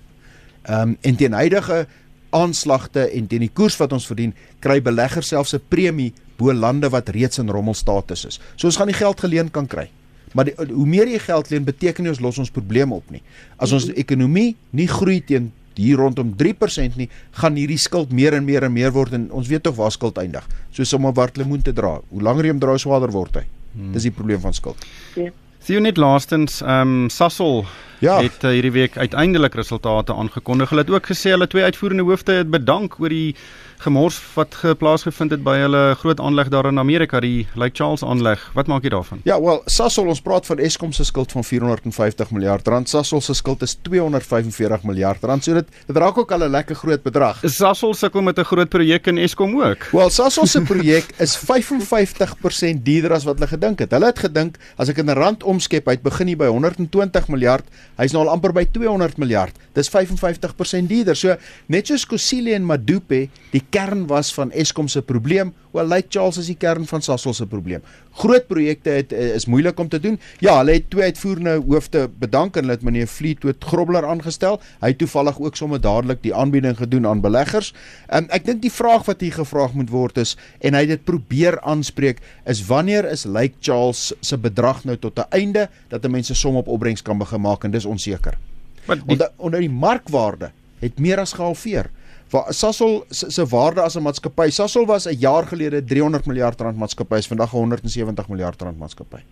Ehm 0.62 0.88
um, 0.88 0.96
en 1.00 1.16
teen 1.16 1.32
huidige 1.32 1.86
aanslagte 2.30 3.10
en 3.10 3.26
teen 3.26 3.40
die 3.40 3.52
koers 3.52 3.76
wat 3.76 3.92
ons 3.92 4.06
verdien, 4.06 4.34
kry 4.60 4.82
beleggers 4.82 5.28
selfs 5.28 5.54
'n 5.54 5.62
premie 5.68 6.12
bo 6.36 6.52
lande 6.52 6.88
wat 6.88 7.08
reeds 7.08 7.38
in 7.38 7.50
rommelstatus 7.50 8.24
is. 8.24 8.40
So 8.56 8.66
ons 8.66 8.76
gaan 8.76 8.86
die 8.86 9.02
geld 9.04 9.20
geleen 9.20 9.50
kan 9.50 9.66
kry. 9.66 9.90
Maar 10.34 10.50
die, 10.50 10.54
hoe 10.72 10.86
meer 10.86 11.08
jy 11.08 11.20
geld 11.24 11.50
leen, 11.50 11.64
beteken 11.64 12.04
nie 12.04 12.12
ons 12.12 12.20
los 12.24 12.38
ons 12.38 12.52
probleme 12.52 12.94
op 12.94 13.10
nie. 13.14 13.22
As 13.56 13.72
ons 13.76 13.88
ekonomie 13.94 14.56
nie 14.76 14.88
groei 14.90 15.20
teen 15.24 15.52
hier 15.78 16.00
rondom 16.00 16.32
3% 16.34 16.96
nie, 16.98 17.06
gaan 17.38 17.58
hierdie 17.58 17.78
skuld 17.78 18.10
meer 18.14 18.34
en 18.34 18.46
meer 18.46 18.66
en 18.66 18.72
meer 18.74 18.90
word 18.94 19.14
en 19.14 19.28
ons 19.30 19.48
weet 19.48 19.62
tog 19.62 19.76
waar 19.78 19.94
skuld 19.94 20.18
eindig. 20.18 20.46
So 20.74 20.84
sommer 20.88 21.14
wat 21.14 21.38
lemoen 21.38 21.62
te 21.62 21.72
dra. 21.72 21.98
Hoe 22.10 22.22
langer 22.22 22.48
jy 22.48 22.56
hom 22.56 22.62
dra, 22.62 22.74
swaarder 22.78 23.14
word 23.14 23.38
hy. 23.38 23.44
Hmm. 23.74 23.92
Dis 23.94 24.08
die 24.08 24.14
probleem 24.14 24.42
van 24.42 24.56
skuld. 24.56 24.88
Ja. 25.18 25.30
Sien 25.62 25.86
net 25.86 26.00
laastens, 26.00 26.62
ehm 26.64 27.04
um, 27.04 27.10
Sasol 27.12 27.64
ja. 28.00 28.20
het 28.22 28.44
uh, 28.44 28.50
hierdie 28.50 28.72
week 28.72 28.96
uiteindelik 28.96 29.54
resultate 29.54 30.14
aangekondig. 30.14 30.68
Hulle 30.70 30.82
het 30.86 30.90
ook 30.90 31.06
gesê 31.06 31.34
hulle 31.34 31.46
twee 31.46 31.62
uitvoerende 31.62 32.02
hoofde 32.02 32.32
het 32.32 32.50
bedank 32.50 33.00
oor 33.00 33.08
die 33.08 33.34
gemors 33.78 34.18
wat 34.34 34.56
geplaasgevind 34.58 35.32
het 35.36 35.42
by 35.46 35.54
hulle 35.62 35.82
groot 36.00 36.20
aanleg 36.20 36.50
daar 36.50 36.66
in 36.70 36.80
Amerika, 36.82 37.20
die 37.22 37.46
Lake 37.58 37.76
Charles 37.78 38.02
aanleg. 38.02 38.42
Wat 38.56 38.66
maak 38.70 38.86
jy 38.86 38.90
daarvan? 38.94 39.20
Ja, 39.28 39.38
wel, 39.42 39.60
Sasol, 39.70 40.10
ons 40.10 40.22
praat 40.24 40.46
van 40.48 40.58
Eskom 40.62 40.92
se 40.96 41.06
skuld 41.06 41.32
van 41.34 41.46
450 41.46 42.32
miljard 42.34 42.66
rand. 42.68 42.90
Sasol 42.90 43.22
se 43.22 43.36
skuld 43.38 43.62
is 43.62 43.76
245 43.86 44.86
miljard 44.88 45.22
rand. 45.22 45.46
So 45.46 45.54
dit 45.54 45.70
dit 45.86 45.96
raak 45.96 46.18
ook 46.18 46.32
al 46.32 46.44
'n 46.44 46.50
lekker 46.50 46.76
groot 46.76 47.02
bedrag. 47.02 47.40
Sasol 47.44 47.94
sukkel 47.94 48.22
met 48.22 48.38
'n 48.38 48.44
groot 48.44 48.68
projek 48.68 49.06
in 49.06 49.18
Eskom 49.18 49.60
ook. 49.62 49.90
Wel, 49.92 50.10
Sasol 50.10 50.46
se 50.46 50.60
projek 50.72 51.14
is 51.18 51.36
55% 51.36 52.82
duurder 52.82 53.12
as 53.12 53.24
wat 53.24 53.38
hulle 53.38 53.48
gedink 53.48 53.78
het. 53.78 53.90
Hulle 53.90 54.06
het 54.06 54.18
gedink 54.18 54.56
as 54.76 54.88
ek 54.88 54.98
in 54.98 55.10
'n 55.10 55.14
rand 55.14 55.42
omskep, 55.42 55.86
hy 55.86 55.92
het 55.92 56.02
begin 56.02 56.26
hier 56.26 56.36
by 56.36 56.46
120 56.46 57.28
miljard, 57.28 57.64
hy's 57.98 58.14
nou 58.14 58.24
al 58.24 58.32
amper 58.34 58.52
by 58.54 58.66
200 58.74 59.18
miljard. 59.18 59.56
Dis 59.74 59.90
55% 59.90 60.90
duurder. 60.90 61.18
So 61.18 61.36
net 61.72 61.90
soos 61.90 62.06
Kusile 62.08 62.54
en 62.56 62.66
Madupe, 62.68 63.24
die 63.54 63.64
kern 63.74 64.06
was 64.10 64.32
van 64.36 64.52
Eskom 64.52 64.90
se 64.92 65.02
probleem, 65.02 65.54
wel 65.74 65.88
Lake 65.88 66.12
Charles 66.12 66.38
is 66.42 66.50
die 66.52 66.58
kern 66.58 66.86
van 66.88 67.04
Sasol 67.04 67.36
se 67.36 67.46
probleem. 67.48 67.84
Groot 68.18 68.46
projekte 68.50 68.90
het 68.90 69.12
eh, 69.12 69.34
is 69.38 69.46
moeilik 69.46 69.78
om 69.78 69.88
te 69.88 70.00
doen. 70.02 70.16
Ja, 70.42 70.56
hulle 70.58 70.72
het 70.72 70.88
twee 70.90 71.04
uitvoerende 71.12 71.62
hoofde 71.66 72.08
bedank 72.18 72.56
en 72.56 72.66
hulle 72.66 72.74
het 72.74 72.82
meneer 72.82 73.06
Fleetwood 73.06 73.64
Grobler 73.64 74.06
aangestel. 74.06 74.58
Hy 74.82 74.92
toevallig 74.98 75.38
ook 75.40 75.56
sommer 75.56 75.80
dadelik 75.80 76.22
die 76.22 76.34
aanbieding 76.34 76.76
gedoen 76.76 77.06
aan 77.06 77.22
beleggers. 77.22 77.70
En 78.06 78.26
ek 78.34 78.48
dink 78.48 78.62
die 78.64 78.74
vraag 78.74 79.06
wat 79.06 79.22
hier 79.22 79.36
gevra 79.38 79.68
moet 79.74 79.92
word 79.94 80.18
is 80.18 80.34
en 80.58 80.74
hy 80.74 80.82
het 80.86 80.96
dit 80.96 81.04
probeer 81.06 81.60
aanspreek 81.62 82.18
is 82.50 82.64
wanneer 82.66 83.06
is 83.06 83.22
Lake 83.24 83.54
Charles 83.60 84.10
se 84.20 84.38
bedrag 84.38 84.82
nou 84.84 84.96
tot 84.96 85.18
'n 85.18 85.30
einde 85.30 85.68
dat 85.88 86.04
'n 86.04 86.10
mens 86.10 86.30
'n 86.30 86.34
som 86.34 86.56
op 86.56 86.68
opbrengs 86.68 87.02
kan 87.02 87.18
begin 87.18 87.40
maak 87.40 87.64
en 87.64 87.70
dis 87.70 87.84
onseker. 87.84 88.38
Want 88.86 89.30
onder 89.36 89.60
die 89.60 89.70
markwaarde 89.70 90.50
het 90.80 90.98
meer 90.98 91.20
as 91.20 91.32
gehalveer 91.32 91.90
waar 92.30 92.52
Sasol 92.54 93.04
se 93.10 93.46
waarde 93.46 93.80
as 93.80 93.96
'n 93.96 94.02
maatskappy. 94.02 94.50
Sasol 94.50 94.86
was 94.86 95.06
'n 95.06 95.18
jaar 95.18 95.46
gelede 95.46 95.84
300 95.84 96.26
miljard 96.26 96.60
rand 96.60 96.76
maatskappy, 96.76 97.16
is 97.16 97.26
vandag 97.26 97.50
170 97.50 98.28
miljard 98.28 98.62
rand 98.62 98.78
maatskappy. 98.78 99.22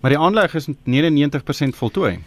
Maar 0.00 0.10
die 0.10 0.18
aanleg 0.18 0.54
is 0.54 0.66
99% 0.84 1.76
voltooi. 1.76 2.18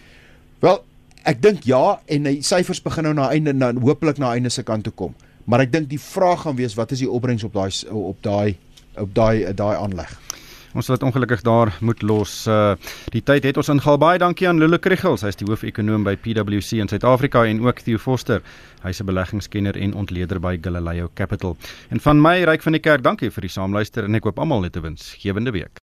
Wel, 0.59 0.83
ek 1.23 1.41
dink 1.41 1.63
ja 1.63 2.01
en 2.05 2.23
die 2.23 2.41
syfers 2.41 2.81
begin 2.81 3.03
nou 3.03 3.13
na 3.13 3.29
einde 3.29 3.53
nou 3.53 3.79
hopelik 3.79 4.17
na 4.17 4.33
einde 4.33 4.49
se 4.49 4.63
kant 4.63 4.83
toe 4.83 4.93
kom. 4.93 5.15
Maar 5.45 5.59
ek 5.59 5.71
dink 5.71 5.89
die 5.89 5.99
vraag 5.99 6.41
gaan 6.41 6.55
wees 6.55 6.75
wat 6.77 6.91
is 6.91 6.99
die 6.99 7.09
opbrengs 7.09 7.43
op 7.43 7.53
daai 7.53 7.71
op 7.91 8.17
daai 8.23 8.55
op 8.95 9.15
daai 9.15 9.53
daai 9.53 9.75
aanleg. 9.75 10.19
Ons 10.71 10.87
wat 10.87 11.03
ongelukkig 11.03 11.41
daar 11.43 11.73
moet 11.83 12.01
los. 12.01 12.47
Uh 12.47 12.75
die 13.11 13.23
tyd 13.23 13.43
het 13.43 13.57
ons 13.59 13.71
ingehaal. 13.73 13.99
Baie 13.99 14.19
dankie 14.21 14.47
aan 14.47 14.61
Lulu 14.61 14.79
Kriggels. 14.79 15.25
Hy's 15.27 15.35
die 15.35 15.47
hoofekonoom 15.49 16.05
by 16.07 16.15
PwC 16.15 16.79
in 16.79 16.87
Suid-Afrika 16.87 17.43
en 17.45 17.59
ook 17.65 17.83
Theo 17.83 17.99
Foster. 17.99 18.41
Hy's 18.85 19.01
'n 19.01 19.05
beleggingskenner 19.05 19.75
en 19.75 19.93
ontleder 19.93 20.39
by 20.39 20.57
Galileo 20.61 21.11
Capital. 21.13 21.57
En 21.89 21.99
van 21.99 22.21
my, 22.21 22.43
Ryk 22.43 22.61
van 22.61 22.71
die 22.71 22.81
Kerk, 22.81 23.03
dankie 23.03 23.31
vir 23.31 23.41
die 23.41 23.51
saamluister 23.51 24.03
en 24.03 24.15
ek 24.15 24.23
hoop 24.23 24.39
almal 24.39 24.63
het 24.63 24.77
'n 24.77 24.81
winsgewende 24.81 25.51
week. 25.51 25.80